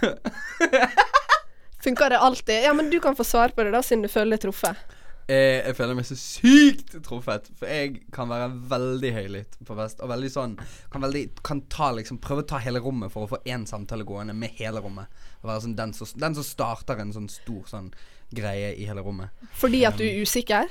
[1.87, 2.65] Funker det alltid?
[2.65, 4.81] Ja, men du kan få svare på det, da, siden du føler deg truffet.
[5.27, 7.49] Jeg, jeg føler meg så sykt truffet.
[7.59, 10.03] For jeg kan være veldig høylytt på fest.
[10.03, 10.57] Og veldig sånn
[10.93, 14.07] Kan veldig Kan ta liksom prøve å ta hele rommet for å få én samtale
[14.07, 15.11] gående med hele rommet.
[15.43, 15.95] Og være sånn den
[16.39, 17.91] som starter en sånn stor sånn
[18.35, 19.31] greie i hele rommet.
[19.55, 20.71] Fordi at du er usikker?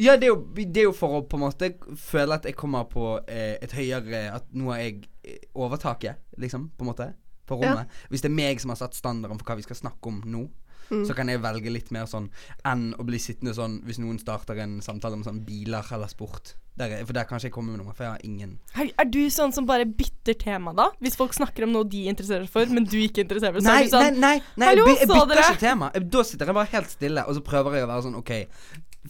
[0.00, 1.68] Ja, det er, jo, det er jo for å på en måte
[2.00, 6.72] føle at jeg kommer på eh, et høyere At nå har jeg eh, overtaket, liksom,
[6.74, 7.12] på en måte.
[7.46, 7.84] På Ja.
[8.10, 10.48] Hvis det er meg som har satt standarden for hva vi skal snakke om nå,
[10.90, 12.30] så kan jeg velge litt mer sånn
[12.64, 16.54] enn å bli sittende sånn hvis noen starter en samtale om sånn biler eller sport.
[16.76, 18.88] Der, er- for der kan ikke jeg komme med noe, for jeg har ingen Er,
[18.98, 20.88] er du sånn som bare bytter tema, da?
[21.00, 23.68] Hvis folk snakker om noe de interesserer seg for, men du ikke interesserer deg for?
[23.68, 25.44] så Nei, du sånn, nei, nei, nei Hallo, jeg, jeg bytter dere?
[25.54, 25.90] ikke tema.
[26.16, 28.32] Da sitter jeg bare helt stille, og så prøver jeg å være sånn OK,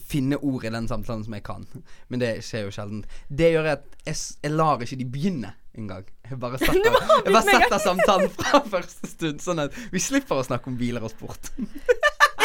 [0.05, 1.65] finne ord i den samtalen som jeg kan.
[2.11, 3.03] Men det skjer jo sjelden.
[3.33, 6.07] Det gjør at jeg, jeg lar ikke de begynne engang.
[6.29, 10.77] Jeg bare setter, setter samtalen fra første stund, sånn at vi slipper å snakke om
[10.79, 11.51] biler og sport.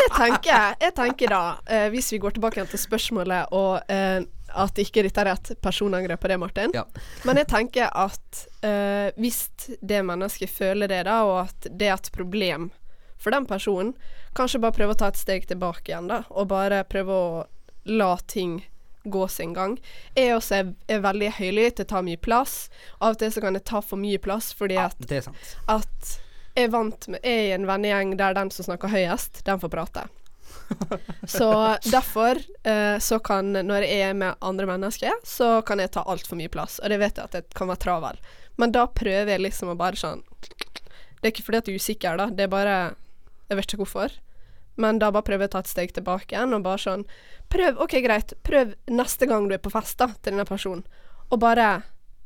[0.00, 1.40] Jeg tenker, jeg tenker da,
[1.70, 4.22] eh, hvis vi går tilbake igjen til spørsmålet, og eh,
[4.58, 6.72] at ikke dette er et personangrep på det, Martin.
[6.74, 6.86] Ja.
[7.28, 9.42] Men jeg tenker at eh, hvis
[9.80, 12.70] det mennesket føler det, da, og at det er et problem
[13.20, 13.94] for den personen,
[14.36, 17.30] kanskje bare prøve å ta et steg tilbake igjen, da, og bare prøve å
[17.90, 18.60] la ting
[19.04, 19.78] gå sin gang.
[20.14, 22.68] Jeg også er, er veldig høylytt, jeg tar mye plass.
[23.00, 25.52] Av og til så kan jeg ta for mye plass fordi at Det er sant.
[25.68, 26.16] at
[26.58, 29.72] jeg vant med Jeg er i en vennegjeng der den som snakker høyest, den får
[29.72, 30.06] prate.
[31.26, 36.02] Så derfor eh, så kan Når jeg er med andre mennesker, så kan jeg ta
[36.06, 36.78] altfor mye plass.
[36.82, 38.18] Og det vet jeg at jeg kan være travel.
[38.58, 41.82] Men da prøver jeg liksom å bare sånn Det er ikke fordi at jeg er
[41.82, 42.26] usikker, da.
[42.34, 42.76] Det er bare
[43.48, 44.18] Jeg vet ikke hvorfor.
[44.76, 47.04] Men da bare prøver jeg å ta et steg tilbake igjen og bare sånn
[47.50, 48.32] Prøv, OK, greit.
[48.46, 50.84] Prøv neste gang du er på fest, da, til denne personen.
[51.30, 51.82] Og bare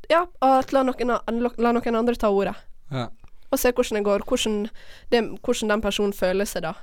[0.09, 1.15] Ja, at la noen,
[1.57, 2.55] la noen andre ta ordet
[2.91, 3.07] Ja.
[3.51, 4.21] og se hvordan det går.
[4.29, 4.69] Hvordan,
[5.09, 6.73] det, hvordan den personen føler seg da.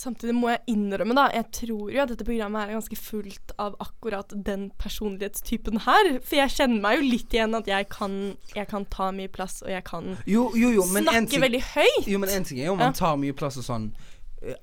[0.00, 3.74] Samtidig må jeg innrømme, da, jeg tror jo at dette programmet er ganske fullt av
[3.84, 6.12] akkurat den personlighetstypen her.
[6.24, 8.14] For jeg kjenner meg jo litt igjen at jeg kan,
[8.54, 12.08] jeg kan ta mye plass, og jeg kan Jo, jo, jo, snakke ting veldig høyt.
[12.08, 13.90] Jo, men en ting er jo om man tar mye plass og sånn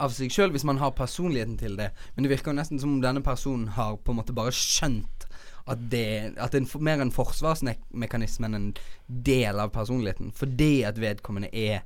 [0.01, 1.91] av seg sjøl, hvis man har personligheten til det.
[2.15, 5.27] Men det virker jo nesten som om denne personen har på en måte bare skjønt
[5.67, 8.69] at det At det er mer en forsvarsmekanisme enn en
[9.07, 10.31] del av personligheten.
[10.31, 11.83] Fordi at vedkommende er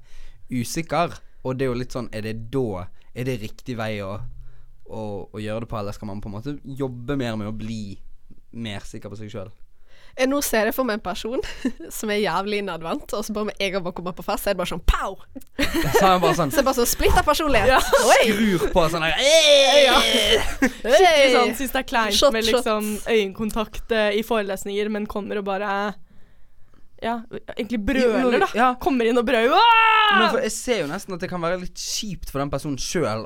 [0.51, 1.17] usikker.
[1.43, 4.19] Og det er jo litt sånn Er det da Er det riktig vei å,
[4.86, 5.01] å,
[5.34, 7.97] å gjøre det på, eller skal man på en måte jobbe mer med å bli
[8.51, 9.51] mer sikker på seg sjøl?
[10.28, 11.39] Nå ser jeg for meg en person
[11.97, 14.52] som er jævlig innadvendt, og så bare med en gang man kommer på fest, så
[14.52, 15.17] er det bare sånn pow!
[15.58, 17.71] Så er det bare sånn Så bare sånn splitter personlighet.
[17.71, 17.80] Ja.
[17.82, 19.17] Skrur på sånn her
[20.62, 25.41] Skikkelig sånn syns det er kleint Shot, med liksom øyekontakt eh, i forelesninger, men kommer
[25.41, 25.71] og bare
[27.02, 27.15] Ja,
[27.56, 28.50] egentlig brøler, da.
[28.58, 28.69] Ja.
[28.82, 29.58] Kommer inn og brøler.
[30.21, 33.24] For jeg ser jo nesten at det kan være litt kjipt for den personen sjøl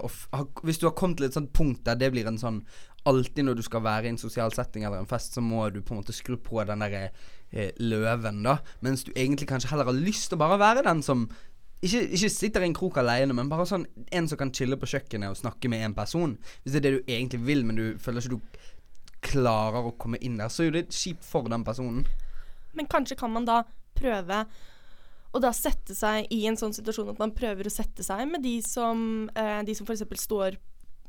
[0.63, 2.61] Hvis du har kommet til et sånt punkt der det blir en sånn
[3.05, 5.81] Alltid når du skal være i en sosial setting eller en fest, så må du
[5.85, 7.09] på en måte skru på den derre
[7.51, 8.57] eh, løven, da.
[8.85, 11.27] Mens du egentlig kanskje heller har lyst til å bare være den som
[11.85, 14.89] ikke, ikke sitter i en krok alene, men bare sånn en som kan chille på
[14.89, 16.37] kjøkkenet og snakke med en person.
[16.63, 18.63] Hvis det er det du egentlig vil, men du føler ikke du
[19.25, 22.05] klarer å komme inn der, så er det kjipt for den personen.
[22.75, 23.61] Men kanskje kan man da
[23.95, 24.45] prøve
[25.35, 28.43] å da sette seg i en sånn situasjon at man prøver å sette seg med
[28.45, 30.05] de som, eh, de som f.eks.
[30.23, 30.57] står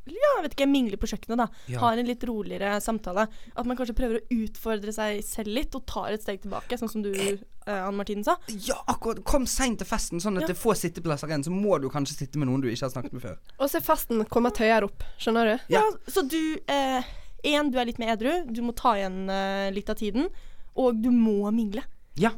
[0.07, 1.47] ja, jeg vet ikke, mingler på kjøkkenet, da.
[1.73, 1.81] Ja.
[1.83, 3.27] Har en litt roligere samtale.
[3.57, 6.91] At man kanskje prøver å utfordre seg selv litt, og tar et steg tilbake, sånn
[6.93, 8.37] som du, eh, Anne Martine, sa.
[8.49, 9.25] Ja, akkurat.
[9.27, 10.53] Kom seint til festen, sånn at Ja.
[10.55, 11.45] det får sitteplasser igjen.
[11.45, 13.39] Så må du kanskje sitte med noen du ikke har snakket med før.
[13.59, 15.75] Og så er festen kommet høyere opp, skjønner du?
[15.75, 15.81] Ja.
[15.83, 17.03] Ja, så du eh,
[17.45, 18.45] En, du er litt mer edru.
[18.53, 20.29] Du må ta igjen eh, litt av tiden.
[20.77, 21.83] Og du må mingle.
[22.17, 22.31] Ja.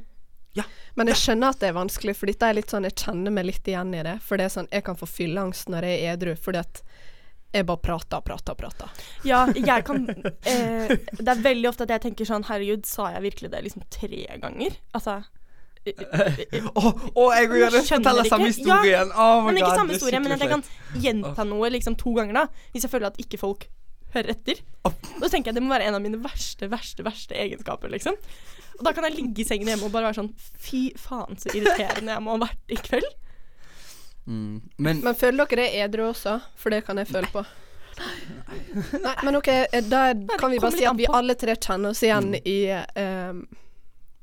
[0.96, 3.46] Men jeg skjønner at det er vanskelig, for dette er litt sånn Jeg kjenner meg
[3.46, 4.16] litt igjen i det.
[4.20, 6.82] For det er sånn Jeg kan få fylleangst når jeg er edru, fordi at
[7.54, 9.02] jeg bare prater og prater og prater.
[9.24, 10.04] Ja, jeg kan
[10.44, 13.86] eh, Det er veldig ofte at jeg tenker sånn Herregud, sa jeg virkelig det liksom
[13.94, 14.76] tre ganger?
[14.96, 15.22] Altså
[15.88, 16.82] Å,
[17.14, 19.96] å, jeg vil gjerne fortelle samme historie samme Ja, Oh my Men ikke God, samme
[19.96, 20.64] historie, men at jeg kan
[21.00, 22.66] gjenta noe liksom to ganger, da.
[22.74, 23.68] Hvis jeg føler at ikke folk
[24.14, 24.60] hører etter.
[24.84, 28.16] Da tenker jeg det må være en av mine verste, verste, verste egenskaper, liksom.
[28.78, 31.50] Og da kan jeg ligge i sengen hjemme og bare være sånn Fy faen, så
[31.54, 33.08] irriterende jeg må ha vært i kveld.
[34.28, 34.60] Mm.
[34.76, 36.36] Men Men føler dere det edru også?
[36.60, 37.44] For det kan jeg føle på.
[37.98, 40.02] Nei, men OK, eh, da
[40.38, 43.40] kan vi bare si at vi alle tre kjenner oss igjen i um,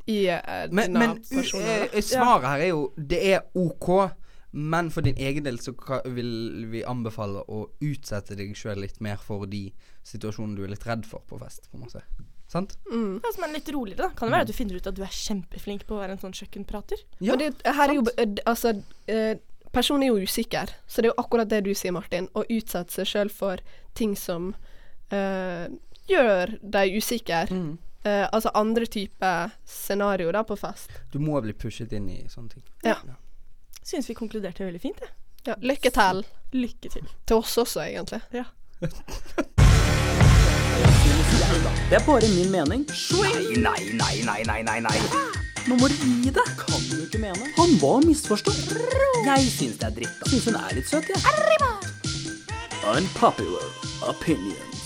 [0.07, 1.89] I eh, Men, denne men personen.
[1.89, 3.89] eh, svaret her er jo Det er OK,
[4.55, 5.73] men for din egen del så
[6.05, 9.65] vil vi anbefale å utsette deg sjøl litt mer for de
[10.07, 12.05] situasjonene du er litt redd for på fest, på en måte.
[12.47, 12.77] Sant?
[12.87, 13.17] Mm.
[13.25, 14.09] Ja, som er litt roligere, da.
[14.15, 16.21] Kan det være at du finner ut at du er kjempeflink på å være en
[16.21, 17.01] sånn kjøkkenprater?
[17.25, 17.35] Ja.
[17.41, 18.05] Det, her er jo
[18.45, 18.75] Altså,
[19.75, 22.29] personen er jo usikker, så det er jo akkurat det du sier, Martin.
[22.33, 23.61] Å utsette seg sjøl for
[23.97, 24.53] ting som
[25.11, 25.65] uh,
[26.09, 27.51] gjør deg usikker.
[27.51, 27.75] Mm.
[28.05, 30.93] Uh, altså andre typer scenario da på fest.
[31.11, 32.65] Du må bli pushet inn i sånne ting.
[32.85, 32.99] Ja.
[33.85, 35.13] Syns vi konkluderte veldig fint, jeg.
[35.45, 36.23] Ja, lykke til.
[36.55, 37.09] Lykke til.
[37.27, 38.21] Til oss også, egentlig.
[38.33, 38.47] Ja.
[41.85, 42.87] Det er bare min mening.
[43.61, 45.44] Nei, nei, nei, nei, nei, nei.
[45.65, 46.49] Nå må du gi deg.
[46.59, 47.47] Kan du ikke mene?
[47.57, 48.67] Han var misforstått.
[49.25, 50.19] Jeg syns det er dritt.
[50.21, 50.29] da.
[50.29, 51.19] Syns hun er litt søt, jeg.
[52.85, 53.65] Unpopular
[54.11, 54.83] opinions.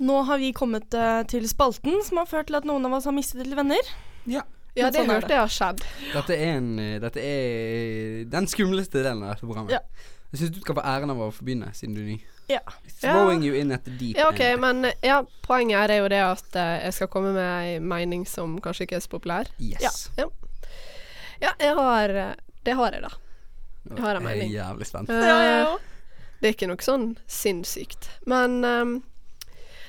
[0.00, 3.08] Nå har vi kommet eh, til spalten som har ført til at noen av oss
[3.10, 3.92] har mistet litt venner.
[4.24, 4.46] Ja.
[4.78, 5.80] Ja, Men det sånn er hørte jeg har skjedd.
[6.14, 9.74] Dette er, en, eh, dette er den skumleste delen av dette programmet.
[9.76, 9.82] Ja.
[10.30, 12.18] Jeg syns du skal få æren av å få begynne, siden du er ny.
[12.50, 12.60] Ja.
[13.00, 14.60] Throwing you in at the deep Ja, OK, end.
[14.60, 18.26] men ja, poenget her er jo det at eh, jeg skal komme med ei mening
[18.28, 19.48] som kanskje ikke er så populær.
[19.62, 20.10] Yes.
[20.18, 22.34] Ja, jeg har eh,
[22.66, 23.12] Det har jeg, da.
[23.94, 25.08] Jeg har en Jeg er jævlig spent.
[25.10, 25.76] Eh,
[26.40, 28.10] Det er ikke noe sånn sinnssykt.
[28.28, 28.92] Men ehm,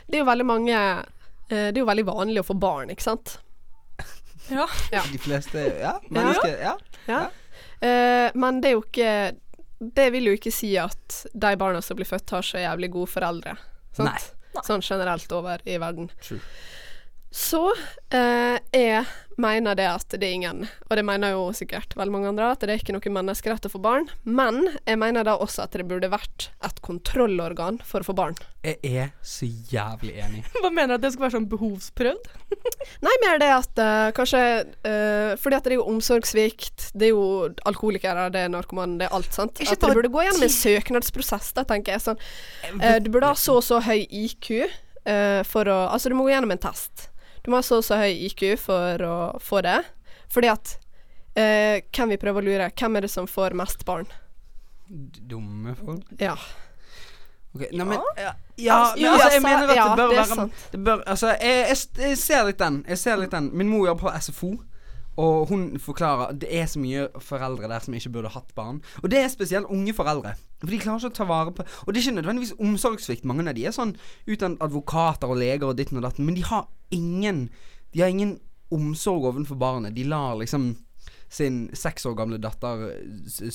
[0.07, 3.03] det er jo veldig mange eh, Det er jo veldig vanlig å få barn, ikke
[3.09, 3.37] sant?
[4.51, 4.65] Ja.
[4.91, 5.03] Ja.
[5.11, 6.73] De fleste Ja, mennesker Ja.
[7.07, 7.21] Ja.
[7.81, 9.11] Eh, men det er jo ikke
[9.81, 13.09] Det vil jo ikke si at de barna som blir født, har så jævlig gode
[13.09, 13.55] foreldre.
[13.97, 14.05] Sant?
[14.11, 14.61] Nei.
[14.67, 16.11] Sånn generelt over i verden.
[16.21, 16.41] True.
[17.31, 17.63] Så
[18.11, 19.05] eh, jeg
[19.39, 22.63] mener det at det er ingen, og det mener jo sikkert veldig mange andre, at
[22.63, 24.09] det er ikke noe menneskerett å få barn.
[24.27, 28.35] Men jeg mener da også at det burde vært et kontrollorgan for å få barn.
[28.67, 30.43] Jeg er så jævlig enig.
[30.61, 32.29] Hva mener du at det skal være sånn behovsprøvd?
[33.07, 34.41] Nei, mer det at eh, kanskje
[34.85, 37.23] eh, Fordi at det er jo omsorgssvikt, det er jo
[37.71, 39.63] alkoholikere, det er narkomane, det er alt, sant.
[39.63, 42.05] Ikke at det burde gå gjennom en søknadsprosess, da, tenker jeg.
[42.09, 42.21] Sånn,
[42.75, 46.27] eh, du burde ha så og så høy IQ eh, for å Altså, du må
[46.27, 47.07] gå gjennom en test.
[47.41, 49.79] Du må ha så og så høy IQ for å få det.
[50.31, 50.75] Fordi at
[51.35, 52.71] eh, Hvem vi prøver å lure?
[52.77, 54.05] Hvem er det som får mest barn?
[54.87, 56.05] D- Dumme folk.
[56.19, 56.35] Ja.
[57.55, 57.67] Okay.
[57.75, 61.01] Nei, men Ja, ja men altså, jeg altså, mener at det bør være det bør,
[61.07, 62.77] Altså, jeg, jeg, jeg ser litt den.
[62.87, 63.49] Jeg ser litt den.
[63.57, 64.51] Min mor jobber på SFO.
[65.21, 68.81] Og hun forklarer at det er så mye foreldre der som ikke burde hatt barn.
[69.03, 70.33] Og det er spesielt unge foreldre.
[70.61, 73.27] For de klarer ikke å ta vare på Og det er ikke nødvendigvis omsorgssvikt.
[73.29, 73.95] Mange av de er sånn
[74.25, 77.49] utdannet advokater og leger og ditten og datten, men de har ingen
[77.91, 78.37] De har ingen
[78.71, 79.95] omsorg overfor barnet.
[79.95, 80.71] De lar liksom
[81.31, 82.81] sin seks år gamle datter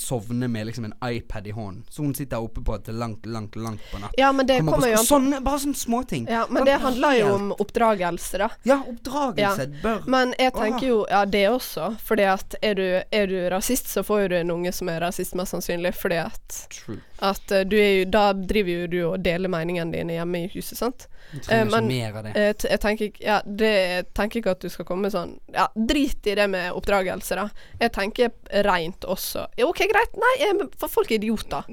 [0.00, 1.82] sovne med liksom en iPad i hånden.
[1.90, 4.14] Så hun sitter oppe på til langt, langt, langt på natt.
[4.16, 6.24] ja, men det Kommer kommer jo an Sånne, bare sånne småting.
[6.30, 8.48] ja, Men Sånn det handler jo om oppdragelse, da.
[8.64, 11.90] Ja, oppdragelse bør Men jeg tenker jo Ja, det også.
[12.02, 15.00] Fordi at er du, er du rasist, så får jo du en unge som er
[15.04, 15.92] rasist, mest sannsynlig.
[16.00, 16.96] Fordi at, True.
[17.24, 20.50] At eh, du er jo Da driver jo du og deler meningene dine hjemme i
[20.52, 21.06] huset, sant.
[21.32, 22.32] Du trenger Eh, ikke mer av det.
[22.36, 25.66] Eh, t- jeg tenker Ja, det jeg tenker ikke at du skal komme sånn Ja,
[25.74, 27.48] drit i det med oppdragelse, da.
[27.80, 28.30] Jeg tenker
[28.68, 29.46] reint også.
[29.56, 30.14] Ja, OK, greit.
[30.20, 31.64] Nei, jeg, for folk er idioter.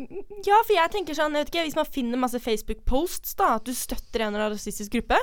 [0.47, 3.65] Ja, for jeg tenker sånn, jeg vet ikke, hvis man finner masse Facebook-posts, da, at
[3.67, 5.19] du støtter en eller annen rasistisk gruppe,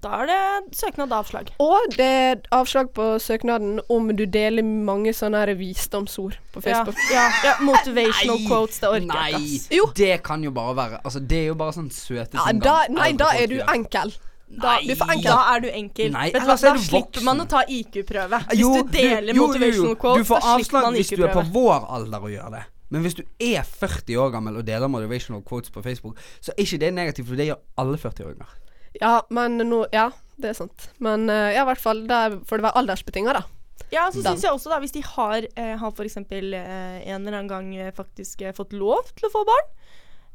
[0.00, 1.50] da er det søknad avslag.
[1.60, 6.96] Og det er avslag på søknaden om du deler mange sånne her visdomsord på Facebook.
[7.12, 9.84] ja, ja, motivational Nei, quotes, det orker jeg ikke, Nei, Jo.
[10.00, 13.12] det kan jo bare være Altså, det er jo bare sånn søte Ja, da, nei,
[13.12, 14.14] da er du enkel.
[14.50, 15.28] Da, du for enkel.
[15.30, 16.08] Da er du enkel.
[16.10, 18.40] Nei, Vet du hva, da slipper man å ta IQ-prøve.
[18.50, 19.46] Hvis Jo, du deler jo, jo, jo.
[19.46, 22.32] motivational quotes, Du får da slipper avslag man hvis du er på vår alder å
[22.32, 22.64] gjøre det.
[22.90, 26.64] Men hvis du er 40 år gammel og deler motivational quotes på Facebook, så er
[26.64, 28.56] ikke det negativt, for det gjør alle 40-åringer.
[29.00, 30.08] Ja, men nå Ja,
[30.40, 30.88] det er sant.
[30.98, 33.44] Men eh, ja, i hvert fall der får det være aldersbetinga, da.
[33.90, 34.36] Ja, så Den.
[34.36, 36.16] syns jeg også, da, hvis de har, eh, har f.eks.
[36.16, 39.70] Eh, en eller annen gang eh, faktisk eh, fått lov til å få barn,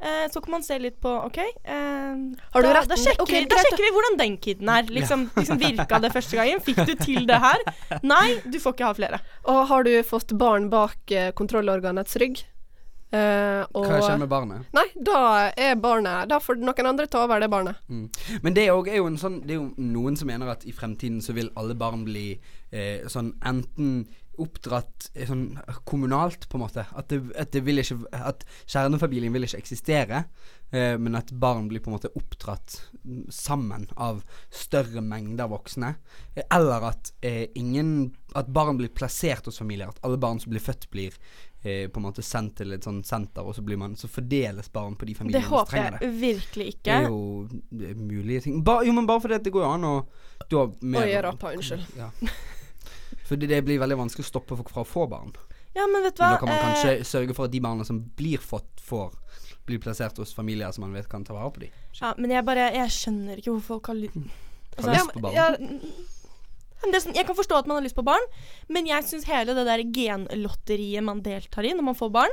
[0.04, 1.46] eh, så kan man se litt på OK eh,
[2.52, 2.92] Har du da, retten?
[2.92, 3.62] Da sjekker, Ok, da greit, da.
[3.64, 4.90] sjekker vi hvordan den kiden er.
[4.98, 6.60] Liksom, liksom Virka det første gangen?
[6.68, 7.64] Fikk du til det her?
[8.04, 9.22] Nei, du får ikke ha flere.
[9.48, 12.44] Og har du fått barn bak eh, kontrollorganets rygg?
[13.76, 14.68] Og Hva skjer med barnet?
[14.76, 15.22] Nei, da
[15.56, 17.80] er barnet Da får noen andre ta over det barnet.
[17.90, 18.10] Mm.
[18.44, 20.66] Men det er òg- er jo en sånn Det er jo noen som mener at
[20.66, 22.40] i fremtiden så vil alle barn bli
[22.72, 24.06] eh, sånn enten
[24.42, 26.84] oppdratt eh, sånn kommunalt, på en måte.
[26.92, 30.26] At det, at det vil ikke At kjernefamilien vil ikke eksistere.
[30.76, 35.94] Eh, men at barn blir på en måte oppdratt mm, sammen av større mengder voksne.
[36.36, 39.88] Eh, eller at eh, ingen At barn blir plassert hos familier.
[39.94, 41.16] At alle barn som blir født, blir
[41.66, 44.70] eh, på en måte sendt til et sånt senter, og så blir man Så fordeles
[44.72, 46.00] barn på de familiene som trenger det.
[46.00, 46.84] Det håper jeg virkelig ikke.
[46.84, 47.48] Det er jo
[47.82, 48.62] det er mulige ting.
[48.64, 49.96] Ba, jo, men bare fordi at det går jo an å
[50.50, 50.66] da,
[51.02, 51.86] Oi, jeg rappa, unnskyld.
[52.04, 52.10] Ja.
[53.26, 55.32] Fordi det blir veldig vanskelig å stoppe folk fra å få barn.
[55.76, 56.36] Ja, men vet du Men hva?
[56.36, 59.16] da kan man Eh, kanskje sørge for at de barna som blir fått, får
[59.66, 61.70] blir plassert hos familier som man vet kan ta vare på dem.
[62.00, 64.16] ja, men jeg bare Jeg skjønner ikke hvorfor folk har lyst
[64.78, 65.34] Har lyst på barn.
[65.34, 66.15] Ja, men det er
[66.94, 68.22] sånn, jeg kan forstå at man har lyst på barn,
[68.70, 72.30] men jeg syns hele det der genlotteriet man deltar i når man får barn,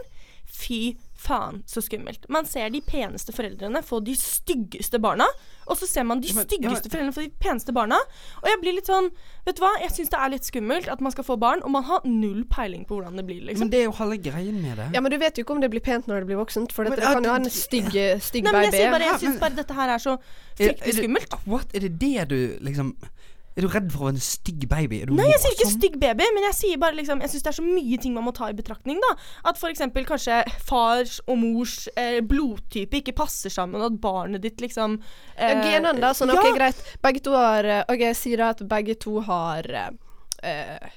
[0.53, 2.27] fy faen så skummelt.
[2.29, 5.25] Man ser de peneste foreldrene få de styggeste barna,
[5.71, 7.97] og så ser man de men- styggeste foreldrene få de peneste barna.
[8.43, 9.09] Og jeg blir litt sånn
[9.47, 11.71] Vet du hva, jeg syns det er litt skummelt at man skal få barn, og
[11.71, 13.59] man har null peiling på hvordan det blir, liksom.
[13.65, 14.91] Men det er jo halve greien med det.
[14.95, 16.85] Ja, men du vet jo ikke om det blir pent når det blir voksent, for
[16.85, 17.91] Men dette ja, kan jo ha en stygg,
[18.23, 18.83] stygg Nei, men jeg baby.
[18.83, 21.47] sier bare, jeg syns bare dette her er så Er- er fryktelig det- skummelt.
[21.47, 21.67] What?
[21.75, 22.95] Er det det du liksom
[23.53, 25.03] Er du redd for en stygg baby?
[25.03, 27.45] Er du Nei, jeg sier ikke stygg baby, men jeg sier bare liksom Jeg syns
[27.45, 29.13] det er så mye ting man må ta i betraktning, da.
[29.51, 29.85] At f.eks.
[30.09, 34.97] kanskje fars og mors eh, blodtype ikke passer sammen, og at barnet ditt liksom
[35.37, 36.15] Ja, eh, genene, da.
[36.17, 36.41] Sånn, ja.
[36.41, 36.83] ok, greit.
[37.05, 39.91] Begge to har eh, OK, jeg sier at begge to har eh,
[40.49, 40.93] eh,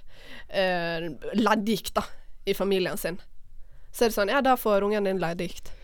[0.63, 2.07] eh, leddgikt, da,
[2.47, 3.19] i familien sin.
[3.91, 5.74] Så er det sånn Ja, da får ungen din leddgikt.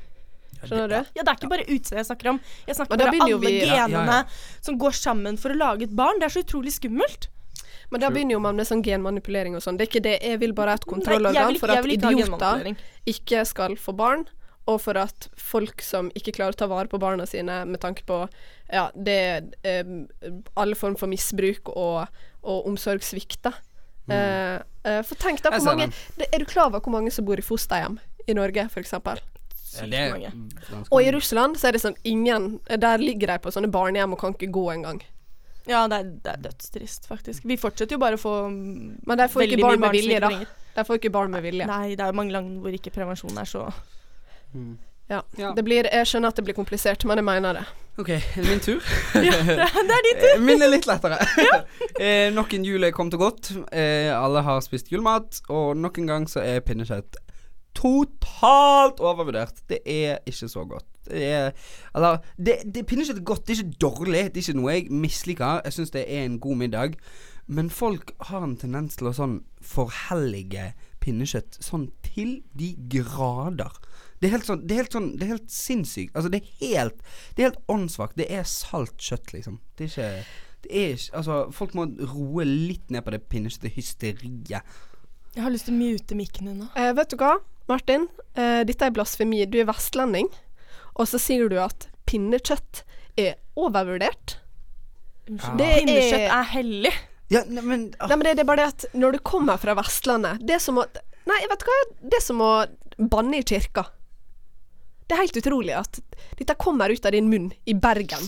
[0.64, 0.95] Skjønner du?
[1.18, 2.39] Ja, det er ikke bare utseendet jeg snakker om.
[2.68, 4.24] Jeg snakker om bare alle vi- genene ja, ja.
[4.62, 6.20] som går sammen for å lage et barn.
[6.22, 7.30] Det er så utrolig skummelt.
[7.91, 9.76] Men da begynner jo man med sånn genmanipulering og sånn.
[9.78, 10.14] Det er ikke det.
[10.24, 12.70] Jeg vil bare ha et kontrollorgan for at ikke idioter
[13.12, 14.24] ikke skal få barn,
[14.70, 18.05] og for at folk som ikke klarer å ta vare på barna sine med tanke
[18.07, 18.22] på
[18.72, 19.18] ja, det
[19.68, 19.84] eh,
[20.55, 22.05] alle form for misbruk og,
[22.45, 23.55] og omsorgssvikt, da.
[24.07, 24.64] Mm.
[24.88, 25.51] eh, for tenk da.
[25.53, 28.70] Hvor mange det, Er du klar over hvor mange som bor i fosterhjem i Norge?
[28.72, 29.16] Ja,
[29.80, 30.32] det mange.
[30.91, 34.19] Og i Russland så er det sånn ingen Der ligger de på sånne barnehjem og
[34.19, 35.01] kan ikke gå engang.
[35.69, 37.45] Ja, det er, det er dødstrist, faktisk.
[37.45, 40.32] Vi fortsetter jo bare å få Men de får ikke barn med vilje, da.
[40.76, 41.67] De får ikke barn med vilje.
[41.69, 43.67] Nei, det er jo mange land hvor ikke prevensjon er så
[45.11, 45.22] Ja.
[45.36, 45.51] Ja.
[45.55, 47.63] Det blir, jeg skjønner at det blir komplisert, men jeg mener det.
[47.99, 48.80] OK, er det min tur?
[49.13, 50.30] Det er din tur!
[50.38, 51.17] Eh, Min er litt lettere.
[51.99, 53.49] eh, nok en jul er kommet og gått.
[53.76, 57.19] Eh, alle har spist julemat, og nok en gang så er pinnekjøtt
[57.78, 59.63] totalt overvurdert.
[59.69, 60.88] Det er ikke så godt.
[61.07, 61.51] Det er
[61.95, 64.24] Eller, det, det pinnekjøtt er godt, det er ikke dårlig.
[64.30, 65.61] Det er ikke noe jeg misliker.
[65.65, 66.99] Jeg syns det er en god middag.
[67.47, 73.74] Men folk har en tendens til å sånn forhellige pinnekjøtt sånn til de grader.
[74.22, 76.13] Det er helt sånn Det er helt sånn Det er helt sinnssykt.
[76.15, 77.01] Altså, det er helt
[77.34, 78.15] Det er helt åndssvakt.
[78.19, 79.59] Det er salt kjøtt, liksom.
[79.76, 80.09] Det er ikke
[80.61, 84.61] det er ikke Altså, folk må roe litt ned på det pinnekjøttet-hysteriet.
[85.32, 86.67] Jeg har lyst til å mute mikken din nå.
[86.76, 87.38] Eh, vet du hva,
[87.72, 88.07] Martin?
[88.36, 89.45] Eh, dette er blasfemi.
[89.49, 90.28] Du er vestlending,
[90.95, 92.84] og så sier du at pinnekjøtt
[93.22, 94.38] er overvurdert.
[95.32, 95.53] Ja.
[95.59, 96.93] Det Pinnekjøtt er- er hellig.
[97.32, 99.55] Ja, nei, men ah, Nei, men det, det er bare det at når du kommer
[99.61, 100.84] fra Vestlandet Det er som å
[101.30, 101.78] Nei, vet du hva?
[102.11, 102.49] Det er som å
[102.97, 103.86] banne i kirka.
[105.07, 105.99] Det er helt utrolig at
[106.39, 108.26] dette kommer ut av din munn i Bergen.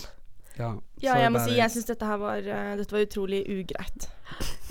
[0.56, 0.70] Ja,
[1.02, 4.06] Ja, jeg må bare- si jeg syns dette her var eh, Dette var utrolig ugreit.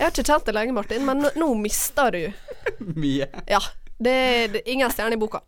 [0.00, 2.24] Jeg har ikke kjent det lenge, Martin, men nå, nå mister du
[3.04, 3.28] Mye.
[3.46, 3.60] Ja.
[3.98, 5.42] Det er ingen stjerne i boka.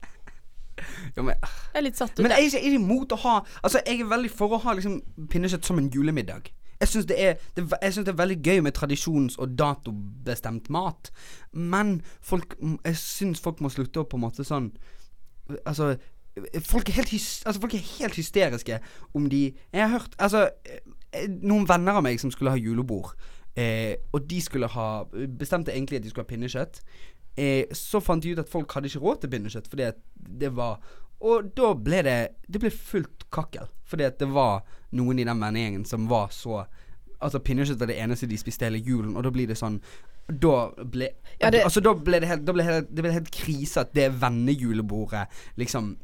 [1.17, 2.23] Ja, men Jeg er litt satt ut.
[2.23, 2.51] Men jeg.
[2.53, 5.01] er ikke imot å ha Altså, jeg er veldig for å ha liksom
[5.33, 6.51] pinnekjøtt som en julemiddag.
[6.81, 7.17] Jeg syns det,
[7.57, 11.11] det, det er veldig gøy med tradisjons- og datobestemt mat.
[11.53, 14.73] Men folk Jeg syns folk må slutte å på en måte sånn
[15.65, 15.95] Altså
[16.67, 17.13] Folk er helt,
[17.47, 18.81] altså, folk er helt hysteriske
[19.17, 23.15] om de Jeg har hørt Altså, eh, noen venner av meg som skulle ha julebord,
[23.57, 25.05] eh, og de skulle ha
[25.39, 26.83] Bestemte egentlig at de skulle ha pinnekjøtt.
[27.37, 30.49] Eh, så fant de ut at folk hadde ikke råd til pinnekjøtt, fordi at det
[30.57, 30.79] var
[31.21, 32.17] Og da ble det
[32.49, 33.69] Det ble fullt kakkel.
[33.85, 34.63] Fordi at det var
[34.93, 36.65] noen i den vennegjengen som var så
[37.21, 39.81] Altså pinnekjøtt var det eneste de spiste hele julen, og da blir det sånn
[40.29, 41.11] Da ble
[41.41, 43.93] Ja, det- Altså da ble det helt Da ble helt, det ble helt krise at
[43.95, 45.27] det vennejulebordet
[45.57, 45.97] liksom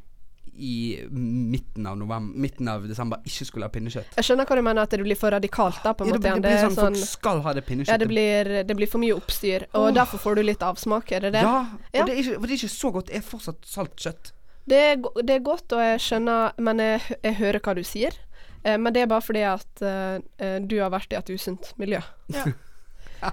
[0.55, 4.17] i midten av november Midten av desember ikke skulle ha pinnekjøtt.
[4.19, 6.21] Jeg skjønner hva du mener, at det blir for radikalt, da, på en Ja, det,
[6.21, 6.41] måte.
[6.41, 7.89] blir- det blir sånn, sånn, Folk skal ha det pinnekjøttet.
[7.89, 11.21] ja, det blir, det blir for mye oppstyr, og derfor får du litt avsmak, er
[11.21, 11.43] det det?
[11.43, 13.07] Ja, og Det, er ikke, det er ikke så godt.
[13.07, 14.33] Det er fortsatt salt kjøtt.
[14.69, 18.13] Det er, det er godt, og jeg skjønner Men jeg, jeg hører hva du sier.
[18.65, 21.73] Eh, men det er bare fordi at eh, eh, du har vært i et usunt
[21.79, 21.99] miljø.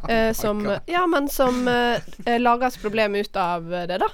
[0.09, 4.07] Eh, som Ja, men som eh, eh, lager et problem ut av det, da.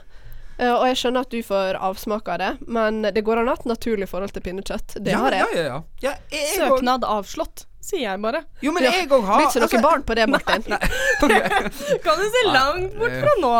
[0.58, 3.56] Eh, og jeg skjønner at du får avsmak av det, men det går an å
[3.56, 4.98] ha et naturlig forhold til pinnekjøtt.
[5.04, 5.40] Det ja, har jeg.
[5.42, 5.80] Ja, ja, ja.
[6.02, 8.44] ja jeg, Søknad og- avslått, sier jeg bare.
[8.64, 8.92] Jo, men Ja.
[8.92, 10.64] jeg òg har Blir ikke altså- noe barn på det, Martin.
[11.26, 12.02] Ok.
[12.06, 13.54] Kan du se langt bort fra nå?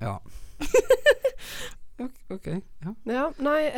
[0.00, 0.18] Ja.
[2.28, 2.46] Ok,
[2.84, 2.90] ja.
[3.08, 3.72] Ja, nei Jeg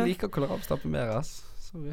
[0.00, 1.42] eh, liker kålrabistappe mer, ass.
[1.62, 1.92] Sorry.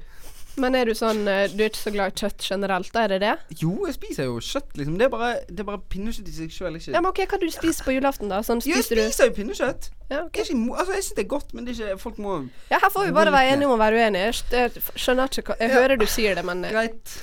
[0.57, 3.03] Men er du sånn eh, Du er ikke så glad i kjøtt generelt, da?
[3.05, 3.33] Er det det?
[3.61, 4.95] Jo, jeg spiser jo kjøtt, liksom.
[4.97, 7.47] Det er bare, det er bare pinnekjøtt i seg sjøl, Ja, men ok, Hva du
[7.53, 8.41] spiser på julaften, da?
[8.45, 9.89] Sånn Jo, jeg spiser du spiser jo pinnekjøtt.
[10.09, 10.43] Ja, okay.
[10.47, 12.35] Ikke, altså, jeg syns det er godt, men det er ikke Folk må
[12.71, 14.35] Ja, her får vi bare være enige om å være uenige.
[14.55, 15.81] Jeg skjønner ikke hva Jeg Ja.
[15.81, 17.17] hører du sier det, men Greit.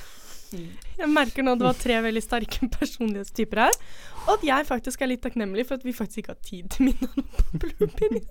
[0.54, 3.78] Jeg merker nå at det var tre veldig sterke personlighetstyper her.
[4.24, 6.86] Og at jeg faktisk er litt takknemlig for at vi faktisk ikke har tid til
[6.92, 8.28] min unpopular opinion.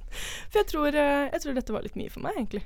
[0.50, 2.64] For jeg tror, eh, jeg tror dette var litt mye for meg, egentlig.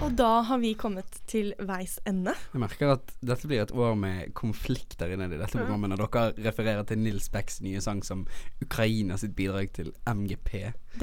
[0.00, 2.32] Og da har vi kommet til veis ende.
[2.54, 6.86] Jeg merker at dette blir et år med konflikter inni dette programmet når dere refererer
[6.88, 8.22] til Nils Becks nye sang som
[8.64, 10.54] Ukraina sitt bidrag til MGP.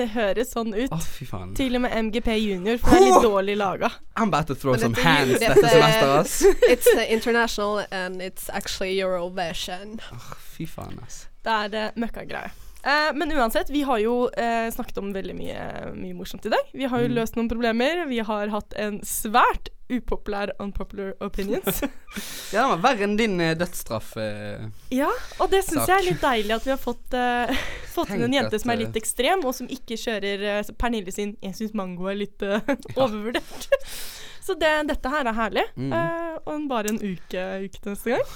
[0.02, 0.89] Det høres sånn ut.
[0.89, 1.54] Å, fy faen.
[1.60, 3.91] Til og med MGP junior, for det er litt dårlig laga.
[4.18, 6.41] I'm about to throw Men some dette er hands dette dette- semesteret, ass.
[6.74, 10.00] It's international and it's actually Eurovision.
[10.12, 11.28] Åh, fy faen, ass.
[11.45, 12.50] Det er det møkkagreie.
[12.84, 15.61] Eh, men uansett, vi har jo uh, snakket om veldig mye,
[15.97, 16.69] mye morsomt i dag.
[16.73, 17.15] Vi har jo Mm.
[17.17, 18.05] løst noen problemer.
[18.07, 21.82] Vi har hatt en svært upopulær unpopular opinions.
[22.53, 24.13] Ja, den var verre enn din uh, dødsstraff.
[24.93, 25.09] ja,
[25.39, 27.17] og det syns jeg er litt deilig at vi har fått,
[27.97, 31.36] fått inn en jente at, som er litt ekstrem, og som ikke kjører Pernille sin
[31.41, 32.39] 'jeg syns mango er litt
[32.95, 33.67] overvurdert'.
[34.48, 35.64] Så det, dette her er herlig.
[35.76, 35.91] Mm.
[35.91, 38.28] Uh, om bare en uke, uke til neste gang.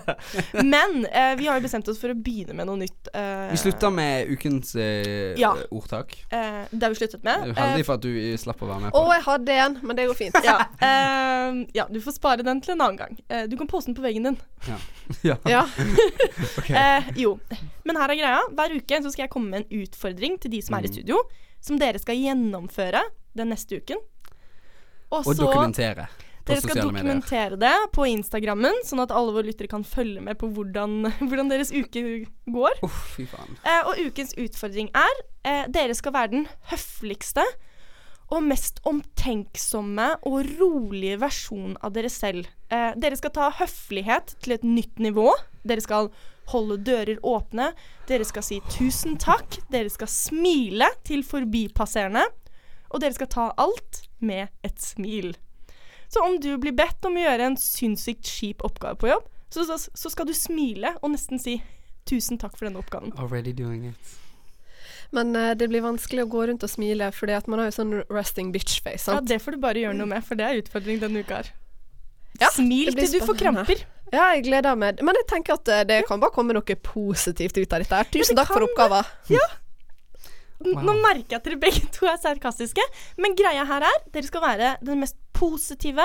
[0.72, 3.10] Men uh, vi har jo bestemt oss for å begynne med noe nytt.
[3.12, 5.50] Uh, Vi slutter med ukens eh, Ja.
[5.74, 6.14] ordtak.
[6.32, 7.50] eh, Det har vi sluttet med.
[7.58, 9.16] Heldig for at du eh, slapp å være med Å, på det.
[9.18, 10.38] jeg hadde en, men det går fint.
[10.40, 10.56] Eh, ja,
[10.88, 13.18] eh, ja, du får spare den til en annen gang.
[13.28, 14.40] Eh, du kan poste den på veggen din.
[14.70, 14.80] Ja.
[15.50, 15.64] Ja.
[16.56, 16.70] ok.
[16.70, 17.34] Eh, jo.
[17.84, 18.40] Men her er greia.
[18.56, 20.94] Hver uke så skal jeg komme med en utfordring til de som er i Mm.
[20.96, 21.18] studio,
[21.60, 23.02] som dere skal gjennomføre
[23.36, 23.98] den neste uken.
[25.10, 26.08] Og, Og dokumentere
[26.50, 27.58] dere skal dokumentere medier.
[27.60, 31.72] det på Instagrammen, sånn at alle våre lyttere kan følge med på hvordan, hvordan deres
[31.74, 32.02] uke
[32.50, 32.78] går.
[32.86, 33.58] Oh, fy faen.
[33.62, 37.44] Eh, og ukens utfordring er eh, dere skal være den høfligste
[38.30, 42.50] og mest omtenksomme og rolige versjonen av dere selv.
[42.70, 45.32] Eh, dere skal ta høflighet til et nytt nivå.
[45.66, 46.12] Dere skal
[46.50, 47.72] holde dører åpne.
[48.08, 49.58] Dere skal si tusen takk.
[49.70, 52.24] Dere skal smile til forbipasserende.
[52.90, 55.34] Og dere skal ta alt med et smil.
[56.10, 59.66] Så om du blir bedt om å gjøre en sinnssykt kjip oppgave på jobb, så,
[59.66, 61.60] så, så skal du smile og nesten si
[62.10, 63.14] tusen takk for denne oppgaven.
[63.18, 64.16] Already doing it.
[65.14, 67.76] Men uh, det blir vanskelig å gå rundt og smile, fordi at man har jo
[67.78, 69.10] sånn resting bitch face.
[69.10, 71.50] Ja, det får du bare gjøre noe med, for det er utfordring denne uka her.
[72.40, 73.82] Ja, Smil til du får kramper.
[74.10, 75.02] Ja, jeg gleder meg.
[75.06, 77.98] Men jeg tenker at eh, det kan bare komme noe positivt ut av dette.
[78.00, 78.08] her.
[78.10, 79.06] Tusen takk for oppgaven.
[80.60, 82.84] N- Nå merker jeg at dere begge to er sarkastiske,
[83.22, 86.04] men greia her er dere skal være den mest positive,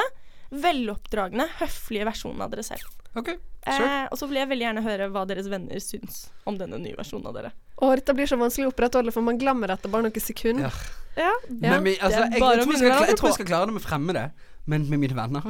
[0.55, 2.85] veloppdragne, høflige versjonen av dere selv.
[3.15, 3.29] OK,
[3.63, 3.87] sure.
[3.87, 6.95] Eh, og så vil jeg veldig gjerne høre hva deres venner syns om denne nye
[6.97, 7.51] versjonen av dere.
[7.83, 10.67] Og dette blir så vanskelig å opprettholde, for man glemmer etter bare noen sekunder.
[10.71, 11.01] Ja.
[11.15, 13.47] Ja, Ja, Men altså, det er jeg, jeg, tror jeg, skal, jeg tror jeg skal
[13.47, 14.23] klare det med fremmede,
[14.67, 15.45] men med mine venner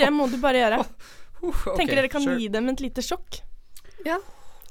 [0.00, 0.80] det må du bare gjøre.
[1.46, 2.34] Uff, ok, Tenker dere kan sure.
[2.40, 3.38] gi dem et lite sjokk.
[4.06, 4.16] Ja.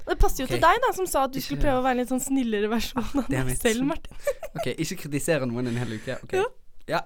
[0.04, 0.58] Det passer jo okay.
[0.58, 2.24] til deg, da, som sa at du Ikke- skulle prøve å være en litt sånn
[2.24, 4.16] snillere versjon av er deg selv, Martin.
[4.58, 6.18] OK, ikke kritisere noen en hel uke.
[6.26, 6.34] OK.
[6.36, 6.48] Ja.
[6.90, 7.02] Ja.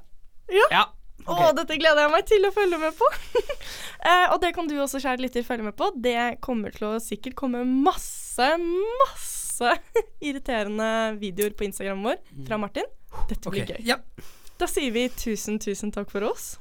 [0.51, 0.67] Ja.
[0.73, 0.85] ja.
[1.29, 3.09] Å, dette gleder jeg meg til å følge med på.
[4.09, 5.91] eh, og det kan du også, kjære lytter, følge med på.
[5.95, 8.49] Det kommer til å sikkert komme masse,
[9.03, 9.75] masse
[10.29, 12.89] irriterende videoer på Instagram vår fra Martin.
[13.29, 13.85] Dette blir blir gøy.
[13.93, 14.01] Ja.
[14.59, 16.57] Da sier vi tusen, tusen takk for oss.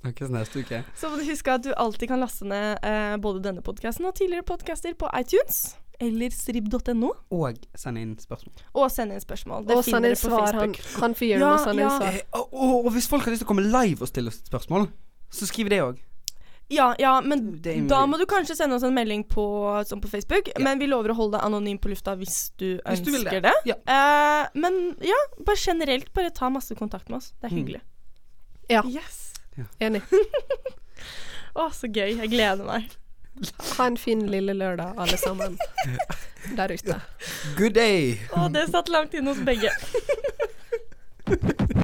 [0.00, 0.82] Snakkes neste uke.
[0.96, 4.14] Så må du huske at du alltid kan laste ned eh, både denne podkasten og
[4.16, 8.54] tidligere podkaster på iTunes eller srib.no, Og send inn spørsmål.
[8.72, 9.66] og sende inn spørsmål.
[9.68, 10.54] Det Og send finner inn på svar.
[10.56, 11.02] Han, Facebook.
[11.02, 11.98] han fyren Ja, må sende inn ja.
[11.98, 12.14] svar.
[12.16, 14.40] Eh, og, og, og hvis folk har lyst til å komme live og stille oss
[14.40, 14.88] et spørsmål,
[15.30, 16.00] så skriv det òg.
[16.72, 17.58] Ja, ja, men
[17.90, 19.44] da må du kanskje sende oss en melding på,
[19.90, 20.48] sånn på Facebook.
[20.54, 20.60] Ja.
[20.64, 23.42] Men vi lover å holde deg anonym på lufta hvis du Hvis du vil ønsker
[23.42, 23.50] det.
[23.50, 23.74] det.
[23.74, 23.76] Ja.
[23.90, 27.32] Eh, men ja, bare generelt, bare ta masse kontakt med oss.
[27.42, 27.58] Det er Mm.
[27.60, 27.80] hyggelig.
[28.70, 28.82] Ja.
[28.86, 29.19] Yes.
[29.80, 30.02] Enig.
[31.58, 32.16] Å, så gøy.
[32.20, 32.90] Jeg gleder meg.
[33.76, 35.58] Ha en fin lille lørdag, alle sammen.
[36.58, 37.00] Der ute.
[37.56, 38.16] Good day!
[38.36, 39.72] Å, det satt langt inne hos begge.